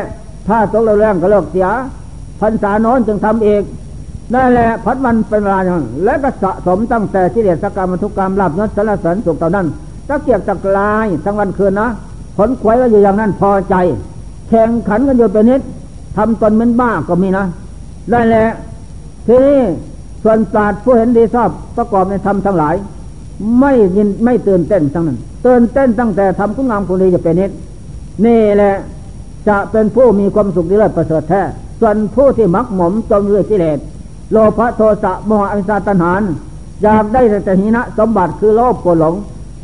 [0.48, 1.68] ถ้าตกแรงก็เลิกเสีย
[2.42, 3.64] พันษาโน้นจึงทำเอก
[4.34, 9.68] นั่นแหละพัดวันเป็นเวลาอย่างและก็สะสมตั้งแต่ที่เดชสกรรมทุกกรรมลาบยศสารเสริญสุขเท่านั้น
[10.08, 11.88] ตะเกียกตะกลายทั้งวันคืนนะ
[12.38, 13.76] ผลควยก็อยู่อย่างนั้นพอใจ
[14.50, 15.62] แข่งขันกันอยู่เป็นนิด
[16.18, 17.46] ทำตนเหมือนบ้าก็มีนะ
[18.12, 18.48] ได้แหละ
[19.28, 19.60] ทีนี้
[20.24, 22.76] ส่วนศาสตร์ผู้เห็นดีชอบประกอบในธรรมทั้งหลาย
[23.60, 27.52] ไม่ยินไม่ตื่นเต้นทั้งนั้นตื่นเต้นตั้งแต่ทำคุณงามคุณดีจะเป็นนิด
[28.26, 28.76] นี่แหละ
[29.48, 31.42] จะเป็นผู้มีความสุขดีเลิศประเสริฐแท้
[31.80, 33.80] ส่วนผู้ที่มักหมมจมเรื่อยกิเลส
[34.32, 36.22] โลภโทสะโมหะอิสาตัณหาน
[36.84, 39.16] อยากได้แต่หินะสมบัติคือโลภโกรหลง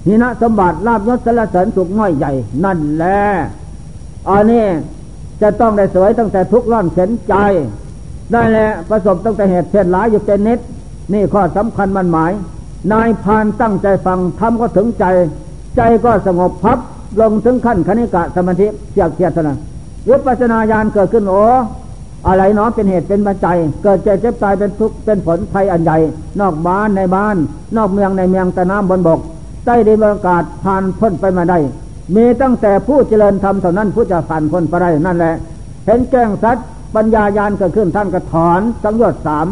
[0.08, 2.32] หินะสมบัติลาบยศสารเสริญสุขน้อยใหญ่
[2.64, 3.22] นั่นแหละ
[4.30, 4.66] อันนี้
[5.42, 7.36] จะต้องได้สวยตั้งแต่ทุกร้อนเข็นใจ
[8.32, 10.60] ได้แหละประสบตั้งแต่เหตุเช่นหลายอยู่เป็นนิด
[11.14, 12.32] นี่ข้อสำคัญมันหมาย
[12.92, 15.06] นายพานตั้งใจฟังทำก็ถึงใจ
[15.78, 16.80] ใจก็สงบพับ
[17.22, 19.58] ลงถึงขั้นคณิกะสมาธิเสียกเกียรตินะ
[20.08, 21.44] ยุปัสนาญาณเกิดขึ้นโอ้
[22.28, 25.98] อะไรเนาะเป็นเหตุเป็นปัจจัย เกิดเจ็บเจ็บตายเป็นทุกข์เป็นผลภัยอันใหญ่
[26.42, 27.36] นอกบ้านในบ้าน
[27.78, 29.20] นอกเมืองในเมืองแต่น้ำบนบก
[29.66, 31.60] ใต้ดินอากาศผ่านพ้นไปมาได้
[32.16, 35.36] มีตั้งแต่ผู้เจริญธรรมเท่านั้นผู้จะผ่านพ้นไปได้นั่นแหละ
[35.86, 39.48] เห็นแก้งสัตว์ปัญญายาณเกิดขึ้นท่านก็ถอนสังโยชน์สาม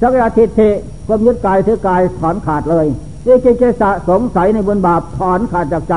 [0.00, 0.70] สักยาทิฏฐิ
[1.06, 2.86] ความยึดกายถือกายถอนขาดเลย
[3.26, 5.94] วิจิเกสะสงสัยในบุญบาปถอนขาดจากใจ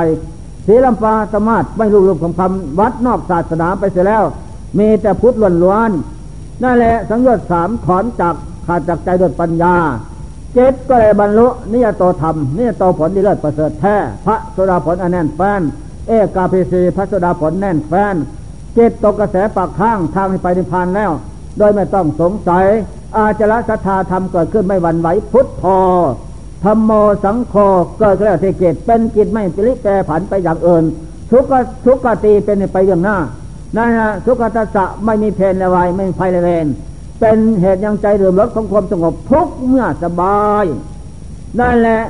[0.68, 4.24] ศีลปาสมาธิไม่รู้รูปของคำวัดนอกศาสนาไปเสียแล้ว
[4.80, 5.92] มีแต่พุทธล้วน
[6.64, 8.36] นั่นแหละสังโยชน์สามถอนจาก
[8.68, 9.76] ขาดจากใจด้วยปัญญา
[10.54, 13.96] เจ็ดก็เลยบรรลุนิยโตธรรมนิยโตผลดีเลิศประเสริฐแท้
[14.26, 15.62] พระโสดาผลอันแน่นแฟน
[16.08, 18.16] เอกาพิสีพระโสดาผลแน่นแฟน
[18.76, 21.12] เจ็ดตกกระแสปากข้างทางไปนิพพานแล้ว
[21.58, 22.66] โดยไม่ต้องสงสัย
[23.18, 25.80] อาจละศรัทธาธรรมเกิดขึ้นไม่หวั่นไหวพุทธพอ
[26.64, 26.92] ธรรมโม
[27.24, 27.56] สังโฆ
[28.00, 30.84] เกิดแล้วที่เกตเป็นกิจไม่ปริแปรผันไปอย่างอื่น
[31.32, 31.54] ทุกข
[31.86, 33.18] ทุกขตีเป็นไปอย่างหน้า
[33.78, 36.68] นั่นนะทุกขตัสสะไม่มีเพนละวายไม่มีไฟละเวน
[37.20, 40.66] เป็นเหตุยังใจเรื่มรถของความสงบทุกเมื่อสบาย
[41.60, 42.02] นั่นแหละ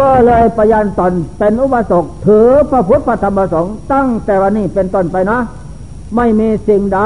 [0.00, 5.38] ก็เลยประยันตนเป็นอุบาสกถือพระพุทธพระธรรมพระสงฆ์ตั้งแต่วันนี้เป็นต้นไปนะ
[6.16, 7.00] ไม่มีสิ่งใด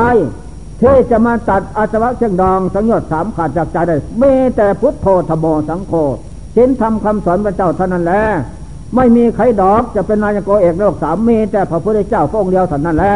[0.83, 5.93] ที่จะมาตัดอาสวะเชิงดองสังยชน์สามขาดจากใจได้มีแต่พุทธโธธโมสังโฆ
[6.57, 8.23] สินทำคำสอนพระเจ้าเท่านั้นแหละ
[8.97, 13.15] ไม่มีใครดอกจะเป็นนายโกเอกโลกสามมีแต่พระพุทธเจ้าพระองค์เดียวเท่านั้นแหละ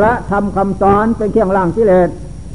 [0.00, 2.08] และทำคำสอนเป็นเครื่องล่างกิเลส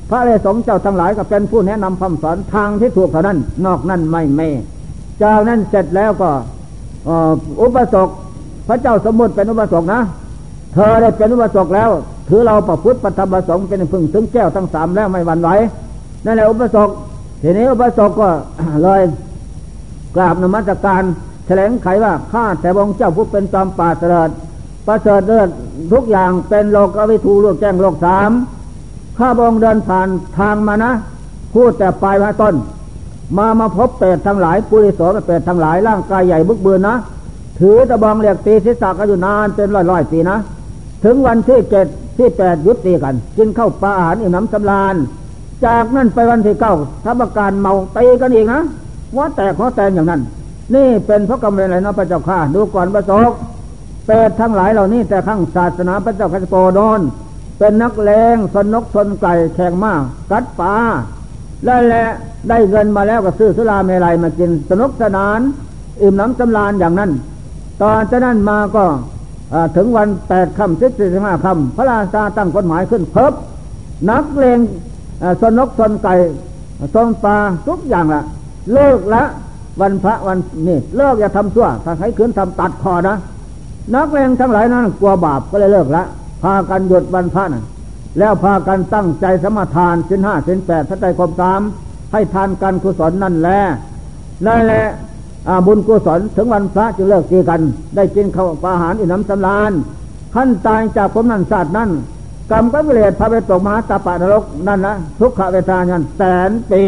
[0.10, 4.42] พระเลสงเจ้าทั้งหลายก็เป็นผู้แนะนำคำสอนทางที่ถูกเท่านั้น นอกนั้นไม่เม
[5.24, 6.30] จากนั้นเสร็จแล้วก็
[7.62, 8.08] อุปสก
[8.68, 10.02] พระเจ้าสมมุติเป็นอุปสกนะ
[10.74, 11.90] เธอได้เป็นอุปสกแล้ว
[12.30, 15.50] ถือเราประพฤติปฏิบัติสงเป็นพึ่งถึงแก้วทั้งสามแล้วไม่หวั่นไหว
[16.26, 16.90] นั่นแหละอุปสก
[17.42, 18.30] ทีนี้อุปสกก็
[18.84, 19.02] เลย
[20.16, 21.04] กราบนมัสการ
[21.46, 24.30] แถลงไขว่าข้าแต่องค์เจ้าผู้เป็นจอมป่าเสด็จ
[24.88, 25.50] ประเสริฐเลิศ
[25.94, 28.32] ทุกอย่างเป็นโลกวิทูลูกแจ้งโลกสาม
[29.18, 30.08] ข้าบองเดินผ่าน
[30.38, 30.92] ทางมานะ
[31.54, 32.56] พูดแต่ปลายมาต้น
[33.38, 36.96] มามาพบเป็ดทั้งหลายปุริโสเป็ดทั้งหลายร่างกายใหญ่บึกบืนนะ
[37.60, 40.38] ถือตะบองเหลียกตีศีรษะกันอยู่นานเป็นร้อยร้อยปีนะ
[41.04, 44.96] ถึงวันที่เจ็ดที่แปดยุติกัน กินข้าวปลาอาหารอิ่มน้ำสำราญ
[45.66, 46.74] จากนั้นไปวันที่เก้า
[47.04, 48.62] ทับการเมาตีกันอีกนะ
[49.18, 50.22] ว่าแตกหัวแตนอย่างนั้น
[50.76, 53.32] นี่เป็นเพราะกรรมอะไรนะพระเจ้าข้าดูก่อนประสบ
[54.06, 57.02] เปรตทั้งหลายเหล่านี้แต่ข้างศาสนาพระเจ้าคัจโกโดน
[57.60, 60.02] เป็นนักเลงสนนกชนไก่แข่งมาก
[60.32, 60.74] กัดป่า
[61.66, 62.08] และแหละ
[62.50, 65.40] ได้เงินมาแล้วก็ซื้อสุราเมลัยมากินสนุกสนาน
[66.02, 67.12] อิ่มน้ำจำลานอย่างนั้น
[67.82, 68.86] ตอนจากนั้นมาก็
[69.76, 73.34] ถึงวันแปดคำสิบสี่สิบห้าคำพระราชาตั้งกฎหมายขึ้นเพิบ
[74.10, 74.60] นักเลง
[75.42, 76.16] สนกชนไก่
[76.94, 77.38] ชนปลา
[77.68, 78.24] ทุกอย่างละ
[78.74, 79.24] เลิกละ
[79.82, 80.38] วันพระวัน
[80.68, 83.18] นี่เลิกอย่าทำชั่วถ้าใครขืนทำตัดคอนะ
[83.96, 86.04] นักเลงทั้งหลายนั้นกลัวบาปก็เลยเลิกละ
[86.44, 87.64] พากันหยุดวันพระนะ
[88.20, 91.62] แล้วพากันตั้งใจสมาทานสินห้าสินแปดทัศใจความสาม
[92.12, 93.60] ให้ทานกันกุศลนั่นแหละ
[94.46, 94.86] นั่นแหละ
[95.66, 97.62] บุญกุศลถึงวันพระจึงเลิกกีกัน
[97.96, 99.72] ได้กินข้าวปลาอาหารอิ่มน้ำสำราญ
[100.36, 101.90] ขั้นตายจากผมนั่นศาสตร์นั้น
[102.52, 106.84] กรรมก็เวรพาไปตกมหาตาปานรกนั่นนะทุกขเวทานันแสนปี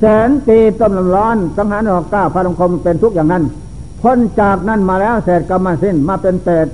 [0.00, 3.44] แสนปีต้มร้อนสังหารออกก้าพระลงคมเป็นทุกอย่างนั้น
[4.02, 6.66] พ้นจากนั้นมาแล้วเสร็จกรรมสิ้นมาเป็นเปรต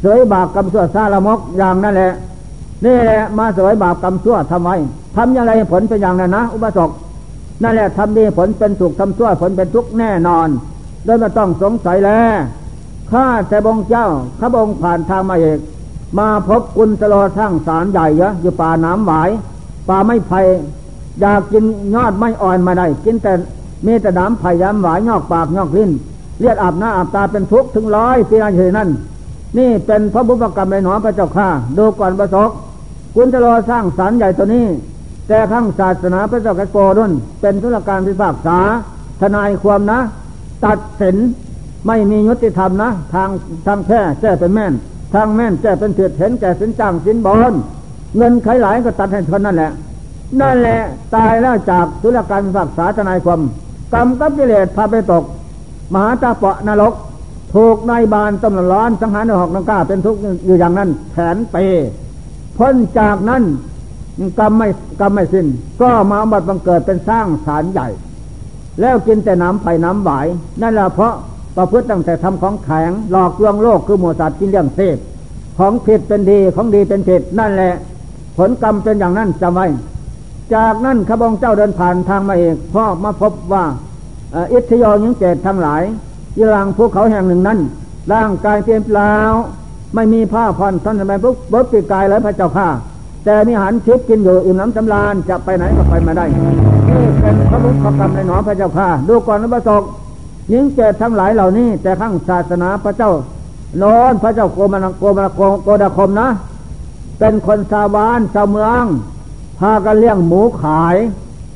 [0.00, 2.12] เสยบากกรรมสั่วซาละมกอย่างนั่นแหละ
[2.84, 4.76] นี่แหละมาสวยบาปกรรมชั่วทำไว้
[5.16, 6.90] ทำอย่างไรผลเป็นอย่างนั้นนะ อุบาสก
[7.62, 10.48] นั่นแหละทำดีผลเป็นสุขทำชั่วผลเป็นทุกข์แน่นอน
[11.04, 12.36] โดยไม่ต้องสงสัยแล้ว
[13.10, 14.06] ข้าแต่บงเจ้า
[14.38, 15.58] ข้าบงผ่านทางมาเอก
[16.18, 19.30] มาพบกุลสโลทั้งสารใหญ่เยอะอยู่ป่าน้ำหวาย
[19.88, 20.40] ป่าไม่ไผ่
[21.20, 21.64] อยากกิน
[21.94, 23.32] ยอดไม่อ่อนมาได้ กินแต่
[23.86, 25.90] มีแต่น้ำไผ่ย้ำหวายยอกปากยอกลิ้น
[26.38, 28.88] เลียดอาบหน้าอาบตาเป็นทุกข์ถึงร้อยปีนั่นเฉยนั่น
[29.58, 32.50] นี่เป็นพระบุพกรรมในหนอพระเจ้าข้าดูก่อนประสบ
[33.14, 34.66] กุลสโลสร้างสารใหญ่ตัวนี้
[35.28, 38.58] แต่ข้างศาสนาพระเจ้าแกโปดุนเป็นธุรการพิพากษา
[39.20, 39.98] ทนายความนะ
[40.64, 41.16] ตัดสิน
[41.86, 43.28] ไม่มียุติธรรมนะ ทาง
[43.66, 44.72] ทางแท้แจ้เป็นแม่น
[45.14, 47.52] ทางแม่นแจ้เป็นเถื่อเห็นแก่สินจ้างสินบอล
[48.16, 49.72] เงินใครหลายก็ตัดให้คนนั่นแหละ
[50.40, 50.80] นั่นแหละ
[51.16, 53.40] ตายแล้วจากธุรการพิพากษาทนายความ
[53.94, 55.24] กรรมกับกิเลสพาไปตก
[55.92, 56.94] มหาตาเปาะนรก
[57.54, 61.56] ถูกนายบานตำรวจร้อนสังหารนหอกนังก้าเป็นทุกข์อยู่อย่างนั้นแผนเป
[62.56, 63.42] พ้นจากนั้น
[64.38, 64.68] กรรมไม่
[65.00, 65.46] กรรมไม่สิ้น
[65.82, 67.88] ก็มาบัดบังเกิดเป็นสร้างสารใหญ่
[68.80, 70.26] แล้วกินแต่น้ำไผ่น้ำหวาย
[70.62, 71.14] นั่นแหละเพราะ
[71.56, 74.98] ประพฤติตั้งแต่ทำของแข็งหลอกลวงโลกคือหมูสัตว์กินเลี้ยงเสพ
[75.58, 77.74] ของผิดเป็นดีของดีเป็นผิดนั่นแหละ
[78.36, 79.66] ผลกรรมเป็นอย่างนั้นจำไว้
[80.54, 83.64] จากนั้นขบองเจ้าเดินผ่านทางมาเอกพ่อมาพบว่า
[84.52, 85.82] อิทธิยอยิงเจตทั้งหลาย
[86.36, 87.58] ยี่หลังภูเขาแห่งหนึ่งนั้น
[88.12, 89.12] ร่างกายเปลี่ยนเปล่า
[89.94, 92.68] ไม่มีผ้าพันท่านทำไมปุ๊บปุ๊บปีกายแล้วพระเจ้าข้า
[93.24, 96.24] แต่มีหันชิพกินอยู่อิ่มน้ำสำราญจะไปไหนก็ไปมาได้
[96.88, 99.82] นี่เป็นพระบุพกรรมในหนอพระเจ้าข้าดูก่อนนะพระสก
[100.52, 103.12] ยิงเจตทั้งหลายเหล่านี้ แต่ข้างศาสนาพระเจ้า
[103.82, 105.28] นอนพระเจ้าโกมันโกมัน
[105.64, 106.28] โกดาคมนะ
[107.18, 108.84] เป็นคนชาวบ้านชาวเมือง
[109.60, 110.96] พากันเลี้ยงหมูขาย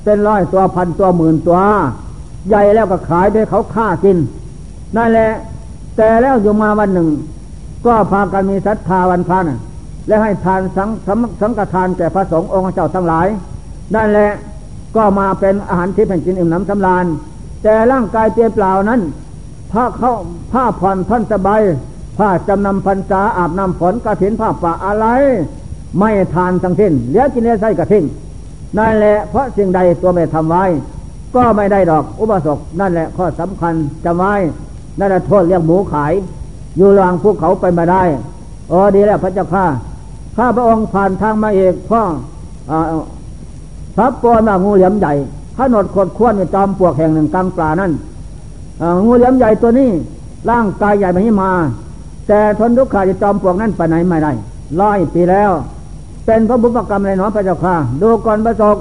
[0.05, 1.61] เป็นร้อยตัวพันตัวหมื่นตัว
[2.49, 4.19] ใหญ่แล้วก็ขายด้วยเขาฆ่ากิน
[4.97, 5.31] นั่นแหละ
[5.97, 7.09] แต่แล้วอยู่มาวันหนึ่ง
[7.87, 9.61] ก็พากันมีศรัทธาวันพระนะ
[10.09, 13.27] และให้ทานสังสังสังฆทานแก่พระสงฆ์องค์เจ้าทั้งหลาย
[13.95, 14.31] นั่นแหละ
[14.97, 17.05] ก็มาเป็นอาหารที่แผ่นจินอิ่มน้ำสำราญ
[17.63, 19.01] แต่ร่างกายเปลี่ยนเปล่านั้น
[19.73, 20.13] ผ้าเข้า
[20.53, 21.61] ผ้าผ่อนท่อนสบาย
[22.19, 25.07] ผ้าจำนำพรรษาอาบน้ำฝนกระถินผ้าป่าอะไร
[25.99, 28.05] ไม่ทานทั้งสิ้นเหลือกินเลี้ยไส้กระทิ้ง
[28.79, 30.65] นั่นแหละเพราะสิ่งใดตัวไม่ทำไว้
[31.35, 33.75] ก็ไม่ได้ดอกอุบาสกนั่นแหละข้อสำคัญ
[34.05, 34.33] จำไว้
[34.99, 36.13] นั่นแหละโทษเลี้ยงหมูขาย
[36.77, 38.03] อยู่ลางภูเขาไปมาได้
[38.73, 39.65] อ๋อดีแล้วพระเจ้าข้า
[40.37, 42.03] ข้าพระองค์ผ่านทางมาเอกพ่อ
[43.97, 45.13] ทับปอนงูเหลี่ยมใหญ่
[45.57, 47.93] ขนดขดข้วนจอมปวกแห่งหนึ่งกลางปลานั่น
[49.05, 49.91] งูเหลี่ยมใหญ่ตัวนี้
[50.51, 51.53] ร่างกายใหญ่ไม่มา
[52.29, 54.33] แต่ทนทุกข์ขาดจอมปวกนั้นไปไหนไม่ได้
[54.81, 55.51] ร้อยปีแล้ว
[56.27, 58.77] เป็นพระบุพกรรมในน้อพระเจ้าค่ะดูก่อนประสบ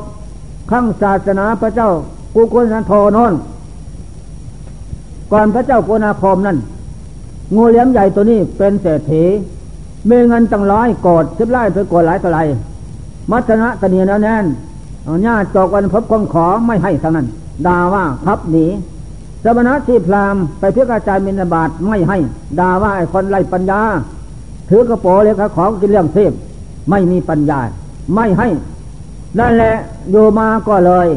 [0.71, 1.89] ข้างศาสนาพระเจ้า
[2.35, 3.33] กุกุสันโทนน
[5.31, 6.57] ก่อนพระเจ้าโกนาคมนั่น
[7.55, 9.23] งูเหลี่ยมใหญ่ตัวนี้เป็นเศรษฐี
[10.09, 12.39] มีเงินตั้งร้อยโกดสิบไร่ไปโกดหลายต่อไร
[13.31, 14.45] มัชนะกระเนียนแน่น
[15.25, 17.27] ญาติจอกวันพบคนขอไม่ให้ทั้งนั้น
[17.67, 18.65] ด่าว่าครับหนี
[19.43, 22.17] สมณะที่พรามไปเพื่อกระจายมินบาตไม่ให้
[22.59, 23.81] ด่าว่าไอ้คนไร้ปัญญา
[24.69, 26.31] ถือกระโปรงเลยครับของกินเรื่องเทพ
[26.89, 27.59] ไม่มีปัญญา
[28.15, 28.47] ไม่ให้
[29.39, 29.75] นั่นแหละ
[30.11, 31.07] อยู่มาก็เลย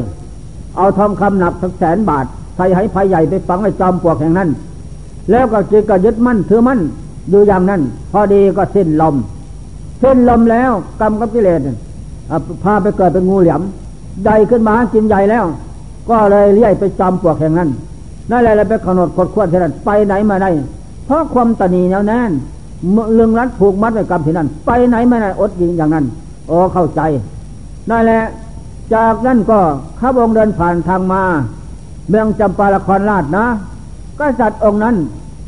[0.77, 4.49] เอาทองคำหนักสักแสนบาทใส่ให้ภัยใหญ่ไปฝังไอ้จอมปลวกแห่งนั้น
[5.31, 6.79] แล้วก็จิตก็ยึดมั่นถือมั่น
[7.29, 9.15] อยู่อย่างนั้น พอดีก็สิ้นลม
[10.01, 10.71] สิ้นลมแล้ว
[11.01, 11.59] กรรมกับกิเลส
[12.63, 13.61] พาไปเกิดเป็นงูเหลี่ยม
[14.23, 15.45] ใหญ่ขึ้นมากินใหญ่แล้ว
[16.09, 17.69] ก็เลยเลี้ยไปจำปวกแห่งนั้น
[18.31, 20.49] นั่นแหละไปกำหนดกดขวดที่นั่นไปไหนมาได้
[21.05, 22.31] เพราะความตนีแนวแน่น
[23.15, 26.05] เรื่องรัดผูกมัดไว้กรรมที่นั่นไปไหนมาได้อดยิงอย่างนั้น
[26.47, 27.01] โอ้เข้าใจ
[27.89, 28.21] นั่นแหละ
[28.93, 29.59] จากนั้นก็
[29.99, 31.23] ข้าพงเดินผ่านทางมา
[32.09, 33.45] เมืองจำปาละครราชนะ
[34.19, 34.95] ก็จัดองค์นั้น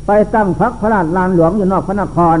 [0.06, 2.38] ไปตั้งพักพระราชลานหลวงอยู่นอกพระนคร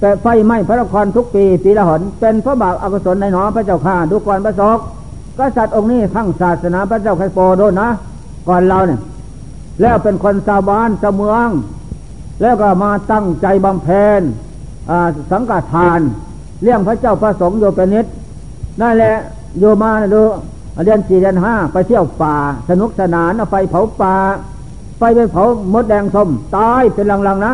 [0.00, 4.78] แต่ไฟไหม้พระนครทุกปีปีละหน เป็นพระบาปอกุศลในหนอพระเจ้าข้าดูก่อนประสบ
[5.38, 7.88] กษัตริย์องค์นี้ทั้งศาสนาพระเจ้าไคโปโดนนะ
[8.48, 9.00] ก่อนเราเนี่ย
[9.80, 11.48] แล้วเป็นคนชาวบ้านชาวเมือง
[12.42, 14.20] แล้วก็มาตั้งใจบำเพ็ญ
[15.30, 16.00] สังฆทาน
[16.62, 18.06] เลี้ยงพระเจ้าพระสงฆ์โยเป็นนิด
[18.80, 19.14] นั่นแหละ
[19.58, 20.22] โยมาดู
[20.84, 22.34] เรียนสี่เรียนห้าไปเที่ยวป่า
[22.68, 24.14] สนุกสนานเอาไฟเผาป่า
[24.98, 25.42] ไฟไปเผา
[25.72, 27.52] มดแดงส้มตายเป็นลังๆนะ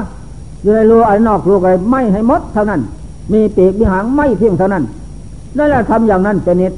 [0.62, 2.80] อยู่ในรูไอ้นอกรูอะไรไม่ให้มดเท่านั้น
[3.32, 4.84] มีปีกมีหางไม่เพียงเท่านั้น
[5.56, 6.72] นั่นแหละทำอย่างนั้นเป็นนิด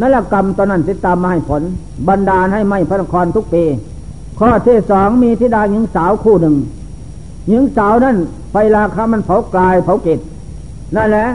[0.00, 1.62] นั่นแหละกรรมตอนนั้นติดตามมาให้ผล
[2.08, 3.64] บรรดาให้ไม่พระนครทุกปี
[4.38, 6.56] ข้อที่สองมีธิดาหญิงสาวคู่หนึ่ง
[7.48, 8.16] หญิงสาวนั้น
[8.50, 10.20] ไฟราคามันเผากายเผาเกต
[10.96, 11.26] นั่นแหละ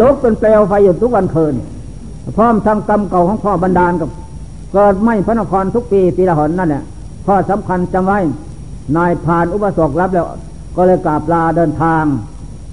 [0.00, 1.54] ลุกเป็นเปลวไฟอยู่ทุกวันคืน
[2.36, 4.10] พร้อมทำกรรมเก่าของพ่อบรรดาลกับ
[4.72, 6.82] เกิดไม่พระนครทุกปีปีละหนนั่นแหละ
[7.26, 8.18] ข้อสำคัญจำไว้
[8.96, 10.26] นายผ่านอุปสรรครับแล้ว
[10.76, 12.04] ก็เลยกราบลาเดินทาง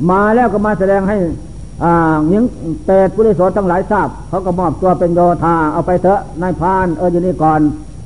[0.10, 1.18] มาแล้วก็มาแสดงให้
[1.84, 2.44] อ่าหญิง
[2.86, 7.60] เปรตปุริโสทั้งหลายทราบ เขาก็มอบตัวเป็นโยธาเอาไปเถอะนายพานเอออยู่นี่ก่อน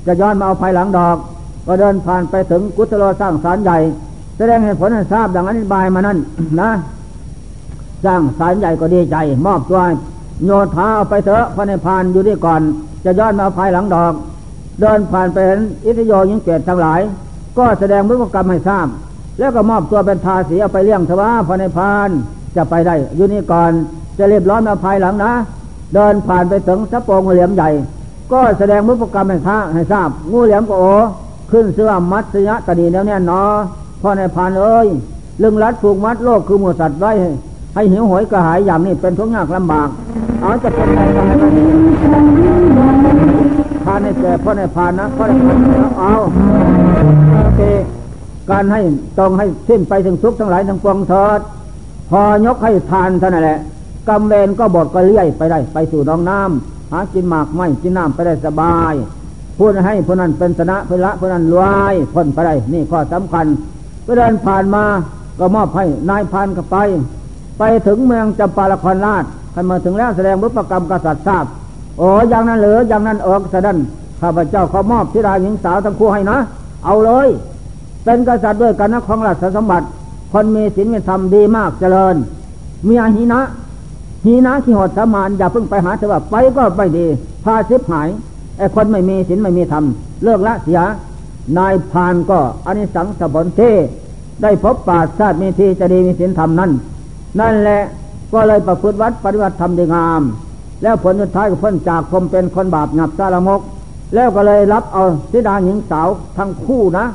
[0.06, 1.18] จะย้อนมาเอาภายหลังดอก
[1.68, 3.78] ก็เดินผ่านไปถึงกุศโลสร้างสารใหญ่
[4.38, 6.18] แสดงเหตุผลให้ทราบดังอธิบายมานั่น
[6.62, 6.70] นะ
[8.06, 9.82] สร้างสารใหญ่ก็ดีใจ มอบตัว
[10.46, 12.62] โยธาเอาไปเถอะพระนพานอยู่นี่ก่อน
[13.06, 14.14] จะย้อนมาภายหลังดอก
[14.82, 17.02] เดินผ่านไปเห็นอิทธิโยยิงเปรตทั้งหลาย
[17.58, 18.88] ก็แสดงพฤติกรรมให้ทราบ
[19.40, 22.10] แล้วก็มอบตัวเป็นทาสีเอาไปเลี้ยงทว่าพระนพาน
[22.56, 23.72] จะไปได้อยู่นี่ก่อน
[24.18, 25.34] จะเรียบร้อยมาภายหลังนะ
[25.94, 27.70] เดินผ่านไปถึงสะโปงเหลี่ยมใหญ่
[28.32, 30.86] ก็แสดงมุขกรรมให้ท่าให้ทราบ งูเหลี่ยมก็โอ
[31.52, 33.44] ขึ้นเสื้อมัดสยะตะดีแล้วเนี่ยนอ
[34.02, 34.88] พ่อในพานเอ้ย
[35.42, 37.12] ลึงรัดผูกมัดโลกคือหมูสัตว์ไว้
[37.78, 39.90] ให้หิวหอยกระหายอย่างนี้เป็นทุกข์ยากลำบาก
[40.42, 41.26] เอาจะเป็นไงกัน
[43.86, 45.60] พานในแก่พ่อในพานนะพ่อในพาน
[46.00, 46.14] เอา
[47.44, 47.62] โอเค
[48.52, 48.82] การให้
[49.20, 51.40] ต้องให้สิ้นไปถึงทุกข์ทั้งหลายทั้งปวงเถิด
[52.12, 53.60] พอยกให้ทานเท่านั้นแหละ
[54.08, 58.94] กำเวรก็บดก็เลี้ยไปได้ ไปสู่น้องน้ำหากินหมากไม่กินน้ำไปได้สบาย
[59.58, 63.46] พูดให้ผู้นั้นเป็นชนะพละผู้นั้นรวยพ้นไปได้นี่ข้อสำคัญ
[64.06, 64.84] ก็เดินผ่านมา
[65.40, 66.78] ก็มอบให้นายพานก็ไป
[67.58, 71.46] ไปถึงเมืองจำปาละครราชขันมาถึงแล้วแสดงรุปกรรมกษัตริย์ทราบ
[71.98, 73.78] โอ้อย่างนั้นเหรืออย่างนั้นเออสดัน
[74.22, 76.38] ข้าพเจ้าเขามอบทิดาหญิงสาวทั้งคู่ให้นะ
[76.86, 77.28] เอาเลย
[78.04, 79.86] เป็นกษัตริย์ด้วยกันนะของราชสมบัติ
[80.32, 82.16] คนมีศีลมีธรรมดีมากเจริญ
[82.88, 83.42] มีอาหินะ
[84.26, 87.06] หีนะขี้หดสมานอย่าเพิ่งไปหาเถอะว่าไปก็ไม่ดี
[87.44, 88.08] พาชิบหาย
[88.58, 89.84] ไอ้คนไม่มีศีลไม่มีธรรม
[90.24, 90.82] เลิกละเสีย
[91.58, 93.62] นายพานก็อันิสังสผลเท
[94.42, 96.72] ได้พบปาชาติมีทีจะดีมีศีลธรรมนั้น
[97.40, 97.82] นั่นแหละ
[98.34, 100.22] ก็เลยประพฤติวัดปฏิบัติธรรมดีงาม
[100.84, 103.62] แล้วผลสุดท้ายก็พ้นจากคมเป็นคนบาปหนับสารมก
[104.16, 106.08] แล้วก็เลยรับเอาสิดาหญิงสาว
[106.38, 107.06] ทั้งคู่นะ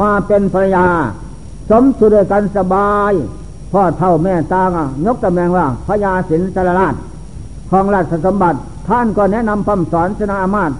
[0.00, 0.86] มาเป็นภรรยา
[1.70, 3.12] สมสุดด้วยกันสบาย
[3.72, 6.94] พ่อเท่าแม่ตางยกตำแหน่งว่าพญาสินสารราช
[7.70, 8.58] ของราชสมบัติ
[8.88, 10.70] ท่านก็แนะนำพำสอนชนาอามาต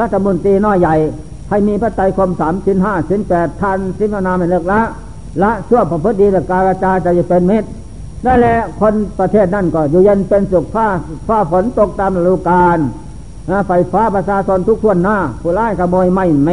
[0.00, 0.94] รัฐมนตรีน้อยใหญ่
[1.50, 4.80] ให้มีพระไตรคมสามสินห้าสินแปดทันสินนาไม่เลิกละ
[5.42, 7.68] ละชั่วประพฤติดีและการจาจะเป็นมิตร
[8.24, 10.86] นั่นแหละคนประเทศนั่นก็อยู่เย็นเป็นสุขฟ้า
[11.28, 12.78] ฟ้าฝนตกตามฤดูกาล
[13.68, 16.50] ไฟฟ้าประชาชนทุกคนหน้าผู้ร้ายขโมยไม่เม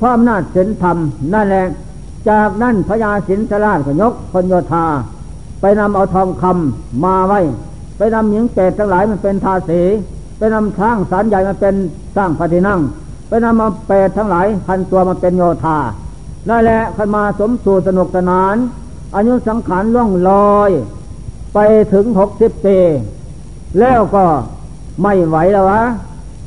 [0.00, 0.96] พร้อมนาจศีลธรรม
[1.34, 1.66] นั่นแหละ
[2.28, 4.86] จากนั้นพญาสินสราชก็ยกพญโยธา
[5.60, 7.40] ไปนำเอาทองคำมาไว้
[7.98, 9.80] ไปนำหญิงเปรตทั้งหลายมันเป็นทาสี
[10.38, 11.74] ไปนำช้างสารใหญ่มาเป็น
[12.16, 12.80] สร้างปฏินั่ง
[13.28, 15.78] ไปนำมาเปรตทั้งหลายพันตัวมาเป็นโยธา
[16.48, 18.56] นั่นแหละขันมาสมสู่สนุกสนาน
[19.16, 20.70] อายุสังขารล่องลอย
[21.54, 21.58] ไป
[21.92, 22.78] ถึงหกสิบปี
[23.80, 24.24] แล้วก็
[25.02, 25.82] ไม่ไหวแล้ววะ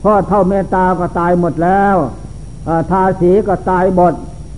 [0.04, 1.96] พ่อเท่าเมตาก็ตายหมดแล้ว
[2.92, 4.14] ทาสีก็ตายหมด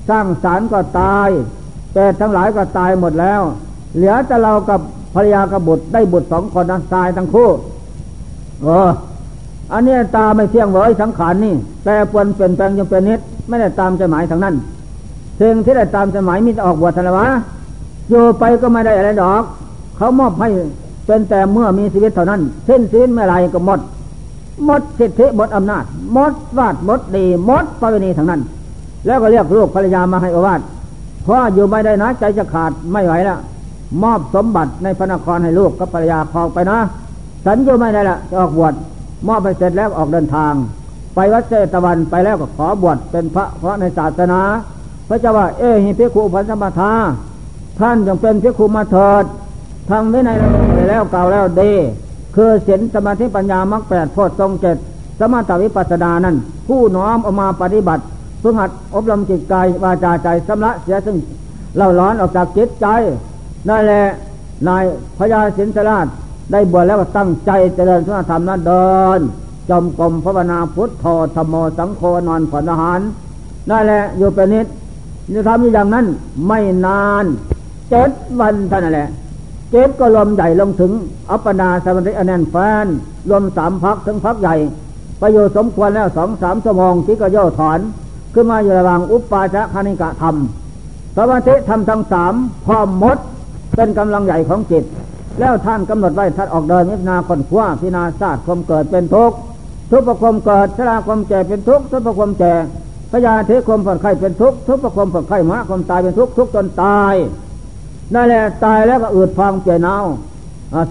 [0.09, 1.29] สร้างสารก็ตาย
[1.93, 3.41] แต่ทั้งหลายก็ตายหมดแล้ว
[3.95, 4.79] เหลือแต่เรากับ
[5.15, 7.49] ภรรยากับบุตรได้บุตรสองคนนะตายทั้งคู่
[8.63, 8.89] เออ
[9.73, 11.55] อันนี้ตาไม่เที่ยงเว้ยสังขารนี่
[11.85, 14.55] แต่ปวนเปลี่ยนแปลงยังเป็นนิดไม่ได้ตามใจหมายทางนั้น
[15.41, 17.27] สิ่งที่ได้ตามใจหมายมีแต่ออกบวชธนวะ
[18.09, 19.43] อยู่ไปก็ไม่ได้อะไรดอก
[19.97, 20.49] เขามอบให้
[21.05, 23.79] เป็นแต่เมื่อมีชีวิตเท่านั้นเส้นสิ้นเมื่อไรก็หมด
[24.65, 25.83] หมดสิทธิหมดอำนาจ
[26.13, 28.41] หมดวาดหมดดีหมดปริณีทางนั้น
[29.05, 30.61] แล้วก็เรียกลูกภรรยามาให้อวาด
[31.23, 33.39] เพราะอยู่ไม่ได้นะใจจะขาดไม่ไหวแล้ว
[34.03, 36.77] มอบสมบัติในพระนครให้ลูกกับภรรยาพองไปนะ
[37.45, 38.73] สันอยู่ไม่ได้ละจะออกบวช
[39.27, 40.53] มอบไปเสร็จแล้วออกเดินทาง
[41.15, 44.41] ไปวัดเจตวันไปแล้วก็ขอบวชเป็นพระเพราะในศาสนา
[45.07, 46.91] พระเจ้าว่าเอหิพิคุพันธมทา
[47.79, 49.23] ท่านจงเป็นพิคุมาเถิด
[49.89, 50.37] ทางวินัย
[50.89, 51.61] แล้วเก่าแล้วเด
[52.35, 54.77] คือศีลสมาธิปัญญามรรคแปดโพชฌงเจ็ด
[55.19, 56.35] สมถวิปัสสนานั้น
[56.67, 58.03] ผู้น้อมออกมาปฏิบัติ
[58.41, 61.17] ฝึกหัดอบรมจิตใจวาจาใจสำละเสียซึ่ง
[61.75, 62.87] เล่าร้อนออกจากจิตใจ
[63.69, 64.03] นั่นแหละ
[64.67, 64.83] นาย
[65.17, 66.07] พญาสินสราช
[66.51, 69.19] ได้บวชแล้วก็ตั้งใจเจริญสุนธรรมนั้นเดิน
[69.69, 71.05] จมกรมภาวนาพุทธโธ
[71.35, 72.99] ธรรมโมสังโฆนอนผ่อนอาหาร
[73.69, 74.67] นั่นแหละอยู่เป็นนิด
[75.35, 76.05] จะทำอย่างนั้น
[76.47, 77.25] ไม่นาน
[77.89, 79.09] เจ็ดวันเท่านั้นแหละ
[79.71, 80.91] เจ็ดก็ลมใหญ่ลงถึง
[81.31, 82.85] อัปปนาสมริอแนนแฟน
[83.29, 84.55] รวมสามพักถึงพักใหญ่
[85.21, 87.79] ประโยชน์สมควรแล้วสองสามชั่วโมงที่ก็ย่อถอน
[88.33, 90.35] ขึ้นมาอยู่ระหว่างอุปปาชะคณิกะธรรม
[91.17, 92.33] สมาธิธรรมทั้งสาม
[92.65, 93.17] พร้อมมด
[93.75, 94.83] เป็นกำลังใหญ่ของจิต
[95.39, 99.37] แล้วท่านกำหนดไว้ท่านออกเดินพิจารณาคนขว้าพิจาศาสตร์ความเกิดเป็นทุกข์
[99.91, 102.53] ทุกประความเกิดชราความแก่เป็นทุกข์ทุกประความแก่
[103.11, 107.13] พยาธิความปวดไข้เป็นทุกข์ทุกประความปวดไข้มะความตายเป็นทุกข์ทุกจนตาย
[108.13, 109.99] นั่นแหละตายแล้วก็อืดฟางเปลี่ยนเอา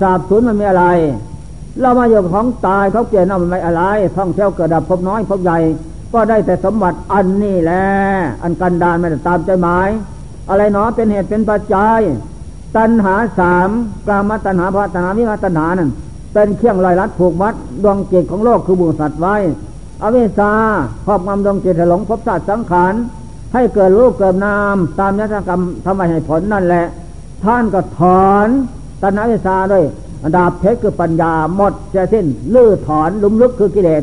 [0.01, 0.87] สาบสูญมันมีอะไร
[1.81, 3.83] เรามาอยู่ของตายเขาเปลี่ยนเอามันไม่อะไร
[4.17, 5.59] ท่องเที่ยวเกิดดับพบน้อยพบใหญ่
[6.13, 7.85] ก็ได้แต่สมบัติอันนี้แหละ
[8.43, 9.89] อันกันดานไม่ได้ตามใจหมาย
[10.49, 12.01] อะไรหนอเป็นเหตุเป็นปัจจัย
[12.77, 13.71] ตัณหาสาม
[14.09, 15.91] กามตัณหาภาตัณหาวิมาตัณหานั่น
[16.33, 19.37] เป็นเครื่องลอยลัดผูกมัดดวงจิตของโลกคือบุญสัตว์ไว้
[20.03, 20.53] อวิชา
[21.07, 22.95] ครอบงำดวงจิตหลงพบศาสตร์สังขาร
[23.55, 26.87] ให้เกิดรูปเกิดนาม ตามยถกรรมทำให้ผลนั่นแหละ
[27.45, 28.49] ท่านก็ถอน
[29.03, 29.85] ตัณหาวิชาด้วย
[30.37, 34.03] ดาบเพชรคือปัญญาหมดจะสิ้นลื้อถอนลุมลึกคือกิเลส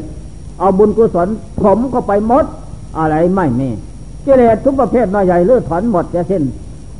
[0.59, 1.27] เอาบุญกุศล
[1.61, 2.45] ผมก็ไปหมด
[2.97, 3.69] อะไรไม่มี
[4.25, 6.43] กิเลสทุกประเภทน้อยใหญ่ลื้อถอนหมดจะสิ้น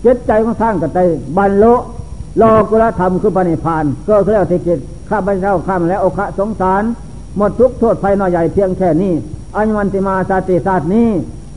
[0.06, 1.06] จิตใจของท่านก็ได้
[1.38, 1.74] บรรลุ
[2.38, 4.80] โลกุลธรรมคือปณิพาน ก็เรียกที่จิต
[5.10, 6.84] ข้าพเจ้าข้ามและโอคะสงสาร
[7.38, 9.14] หมดทุกโทษภัยน้อยใหญ่เพียงแค่นี้
[9.56, 11.10] อัญวันติมาสาติศาสตร์นี้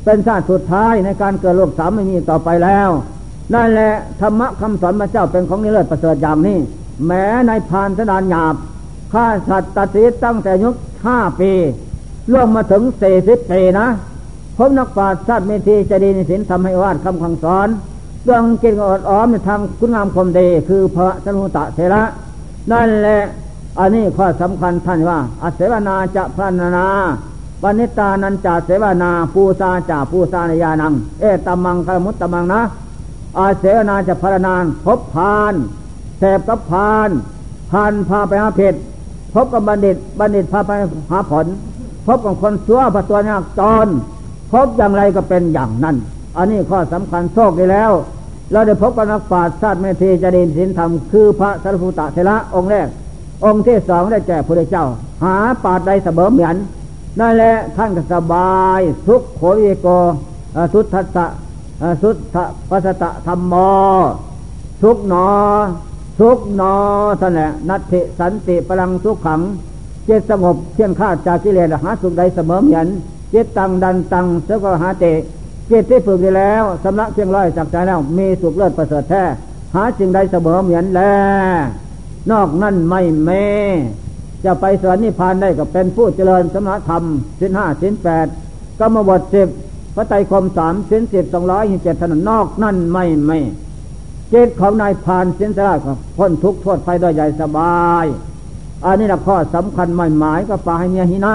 [0.05, 2.89] เป็นชาติสุดท้ายในการเกิดโลกสามไม่มีต่อไปแล้ว
[3.55, 6.59] นั่นแหละธรรมะคำสอนพระเจ้าเป็นของนิเลิศประเสริฐอย่างนี้
[7.07, 8.55] แม้ในพานสดานหยาบ
[9.13, 10.75] ข้าสัตว์ตัดสิตั้งแต่ยุค
[11.07, 11.53] ห้าปี
[12.33, 13.87] ล่วงมาถึงสี่สิบปีนะ
[14.57, 17.69] พบนักปราชญ์ชาติเมธีจะดีในศีลทำให้วาดคำคังสอน
[18.25, 22.03] เรื่องกินอดอ้อมในทางคุณงามความดีคือพระสนุตะเทระ
[22.73, 23.19] นั่นแหละ
[23.79, 26.87] อันนี้ข้อสำคัญท่านว่าอาเสวนาจะพรนนา
[27.63, 32.61] ปณิตานันจะเสวนา ปูซาจะปูซานยานัง เอตมังคามุตตมังนะ
[33.39, 35.55] อาเสนาจะพรนานพบพาน
[36.19, 37.11] แสบกับพาน
[37.71, 38.79] พานพาไปหาเพชร
[39.35, 40.71] พบกับบัณฑิต บัณฑิตพาไป
[41.11, 41.47] หาผล
[42.07, 43.87] พบกับคนชั่วพระตัวยากจร
[44.53, 45.97] พบอย่างไรก็เป็นอย่างนั้น
[46.37, 47.93] อันนี้ข้อสำคัญโชคดีแล้ว
[48.53, 52.89] เราได้พบกับนักปราชญ์ชาติเมธีจดินสินธรรมคือพระสัรพุตะเทระองค์แรก
[53.45, 54.87] องค์ที่สองได้แก่พระเจ้า
[55.23, 56.57] หาปาดใดเสมอเหมือน
[57.21, 59.87] นั่นแหละท่านก็สบายทุกโขวิโก
[60.73, 61.27] สุทัสสะ
[62.03, 62.37] สุทธ
[62.71, 63.55] ปัสตะธรรมโม
[64.83, 65.29] ทุกหนอ
[66.21, 66.75] ทุกนอ
[67.21, 69.41] ท่านแหละนัตติสันติพลังสุขขัง
[70.05, 72.87] เจตสงบเชี่ยนข้าจากกิเลสหาสุขใดเสมอเหมือน
[73.33, 75.05] จิตตังดันตังเสกหาเต
[75.71, 79.23] จิตที่ฝึกดีแล้วสำลักเพียงร้อยจากใจแล้วมีสุขเลิศประเสริฐแท้
[79.75, 81.01] หาสิ่งใดเสมอเหมือนแล
[82.31, 83.31] นอกนั่นไม่เม
[84.45, 87.03] จะไปสวรรค์นิพพานได้ก็เป็นผู้เจริญสมณธรรม
[87.41, 88.27] สินห้าสินแปด
[88.81, 89.49] กรรมบทสิบ
[89.97, 93.39] พระไตรคมสามเสินสิบสองร้อยเจ็ดถนนนอกนั่นไม่ไม่
[94.31, 95.75] เจตของนายพานเสินสละ
[96.17, 98.07] พ้นทุกข์โทษไฟด้วยใหญ่สบาย
[98.85, 101.35] อันนี้ละข้อสำคัญไม่หมายก็ปาให้เมียหินะ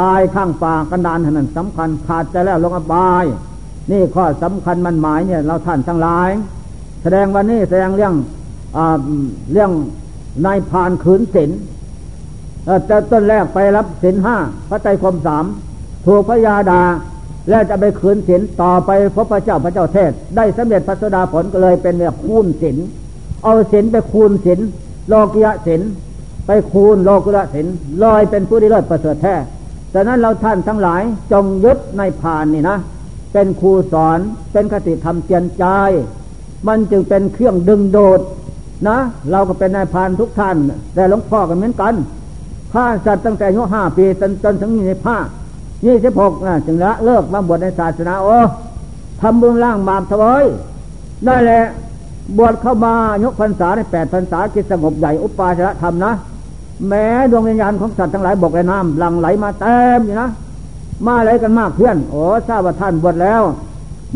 [0.00, 3.24] ตายข้างป่ากันดานเท่านั้นสำคัญขาดใจแล้วลงอบาย
[3.90, 6.30] นี่ข้อสำคัญมันหมายเนี่ยเราท่านทั้งหลาย
[7.02, 8.14] แสดงวันนี้แสดงเรื่อง
[8.76, 8.78] อ
[9.52, 9.70] เรื่อง
[10.46, 11.50] นายพานขืนศีล
[12.86, 14.36] แต่ต้นแรกไปรับศีลห้า
[14.68, 15.44] พระใจคมสาม
[16.06, 16.82] ถูกพระยาดา
[17.48, 22.76] แล้วจะไปขืนศีลต่อไปพบพระเจ้าพระเจ้าเทศ ได้สำเร็จพระสดาผลก็เลยเป็นแบบคูณศีล
[23.44, 24.60] เอาศีลไปคูณศีล
[25.08, 25.82] โลกิยะศีล
[26.46, 27.66] ไปคูณโลกุยะศีล
[28.02, 29.34] ลอยเป็นผู้ที่เลิศประเสริฐแท้
[29.94, 32.78] ฉะนั้นเราท่านทั้งหลายจงยึดในผ่านนี่นะ
[33.32, 34.18] เป็นครูสอน
[34.52, 35.64] เป็นคติธรรมเจียนใจ
[36.68, 38.20] มันจึงเป็นเครื่องดึงโดด
[38.88, 38.98] นะ
[39.30, 40.56] เราก็เป็นนายพานทุกท่าน
[40.94, 41.94] แต่หลวงพ่อก็เหมือนกัน
[42.72, 45.18] ข้าสัตว์ตั้งแต่อายุห้าปีจนจนถึงยี่สิบห้า
[45.86, 48.36] ยี่สิบหกนะจึงละเลิกมาบวชในศาสนาโอ้
[49.20, 50.44] ทำบุญล่างบาปถวาย
[51.24, 51.62] ได้แหละ
[52.38, 56.12] บวชเข้ามายกพรรษาในแปดพรรษากิจสงบใหญ่อุปาชะธรรมนะ
[56.88, 60.30] แม้ดวงวิญญาณของสัตว์ทั้งหลายบกในน้ำหลังไหลมาเต็มอยู่นะ
[61.06, 63.42] มาไหลกันมากเพื่อน โอ้ทราบว่าท่านบวชแล้ว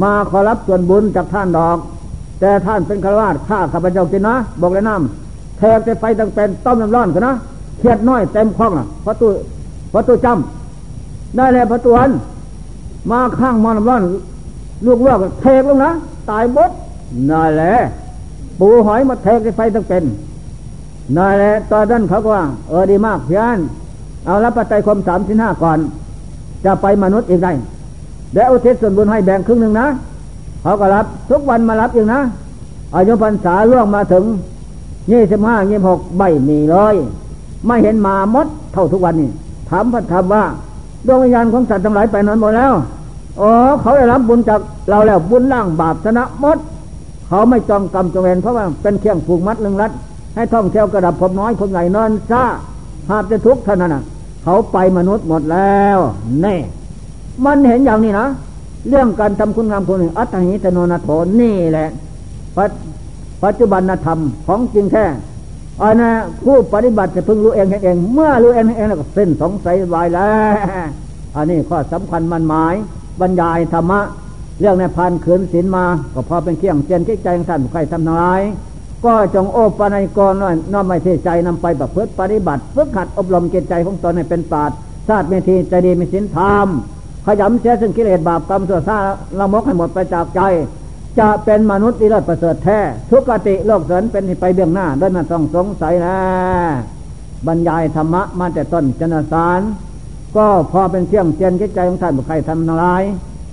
[0.02, 1.78] มาขอรับส่วนบุญจากท่านดอก
[2.40, 7.34] แต่ท่านเป็นฆราวาสข้าข้าพเจ้ากินนะ บอกในน้ำแทกจะไฟตั้งเป็นต้มน้ำร้อนกันนะ
[7.78, 9.28] เขียดน้อยเต็มคล้องอะพระตู
[9.92, 10.59] พระตูจำ
[11.36, 12.10] ได้เลยพระตูอัน
[13.10, 14.02] มาข้างมอน้ำร้อน
[14.86, 15.90] ลูกเลือกเทกลงนะ
[16.30, 16.70] ตายบด
[17.30, 17.74] นั่นแหละ
[18.60, 20.04] ปูหอยมาเทกไฟตั้งเป็น
[21.16, 23.58] นั่นแหละตอนนั้นเขาก็ว่า เออดีมากพียน
[24.26, 25.78] เอารับปัจจัยคมสามสิบห้าก่อน
[26.64, 27.52] จะไปมนุษย์อีกได้
[28.32, 29.86] เดี๋ยวอุทิศส่วนบุญให้แบ่งครึ่งหนึ่งนะ
[30.62, 32.20] เขาก็รับทุกวันมารับอีกนะ
[32.94, 34.24] อายุพรรษาล่วงมาถึง
[35.12, 36.96] ยี่สิบห้ายี่หกใบมีเลย
[37.66, 39.30] ไม่เห็นมามดเท่าทุกวันนี้
[39.68, 40.44] ถามพระธรรมว่า
[41.06, 42.72] ดวงวิญญาณของสัตว์ทั้งหลายไปนั้นหมดแล้ว
[43.40, 46.58] อ๋อเขาได้รับบุญจากเราแล้วบุญล่างบาปชนะมด
[47.28, 49.92] เขาไม่จองกรรมจงเวรเพราะว่าเป็นเครื่องผูกมัดลึงรัด
[50.34, 52.42] ให้ท่องเที่ยวกระดับผมน้อยผมใหญ่นอนซ่า
[53.08, 54.02] หาบจะทุกข์เท่านั้นนะ
[54.44, 55.98] เขาไปมนุษย์หมดแล้ว
[56.42, 56.56] แน่
[57.44, 58.26] มันเห็นอย่างนี้นะ
[58.88, 61.08] เรื่องการทำคุณงามคุณหนึ่งอัตหิตโนนาโถ
[61.40, 61.88] นี่แหละ
[63.44, 65.04] ปัจจุบันธรรมของจริงแท้
[65.82, 66.10] อันนะ
[66.44, 70.54] ผู้ปฏิบัติจะพึงรู้เองเห็นเอง เมื่อรู้เองเองแล้วก็เส้นสงสัยวายแล้ว
[71.36, 72.74] อันนี้ข้อสำคัญมันหมาย
[73.20, 74.00] บรรยายธรรมะ
[74.60, 78.40] เรื่องในพันขืนศีลมา ก็พอเป็นเครื่องเตียนคิดใจของท่านใครทำทั้งหลาย
[79.04, 80.32] ก็จงโอปนัยกร
[80.72, 84.70] น้อมไม่เทใจนำไปประพฤติปฏิบัติฝึกหัดอบรมจิตใจของตนให้เป็นปราด
[85.08, 86.66] ชาติเมธีใจดีมีสินธรรม
[87.26, 88.96] ขยำเสียซึ่งกิเลสบาปกรรมส่วซา
[89.38, 90.40] ละมกให้หมดไปจากใจ
[91.18, 92.80] จะเป็นมนุษย์ที่เลิศประเสริฐแท้
[93.10, 96.16] ทุกติโลกเสริญเป็นไปเบื้องหน้าด้วยมันต้องสงสัยนะ
[97.46, 99.60] บรรยายธรรมะมาแต่ต้นจนสาร
[100.36, 103.02] ก็พอเป็นเครื่องเตือนใจของท่านบุคคลทำนลาย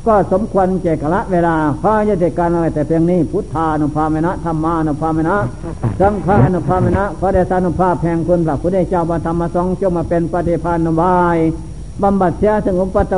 [0.07, 5.35] ก็สมควรเจกละเวลาพระยติการอะไรแต่เพียงนี้ พุทธานุภาเมนะธรรมานุภาเมนะ
[5.99, 11.37] สังฆานุภาเมนะพระเดชานุภาพแห่งคุณพระพุทธเจ้าบรรธรรมสองจงมาเป็นปฏิภาณนวาย
[12.01, 13.13] บำบัดเสียถึงอุปต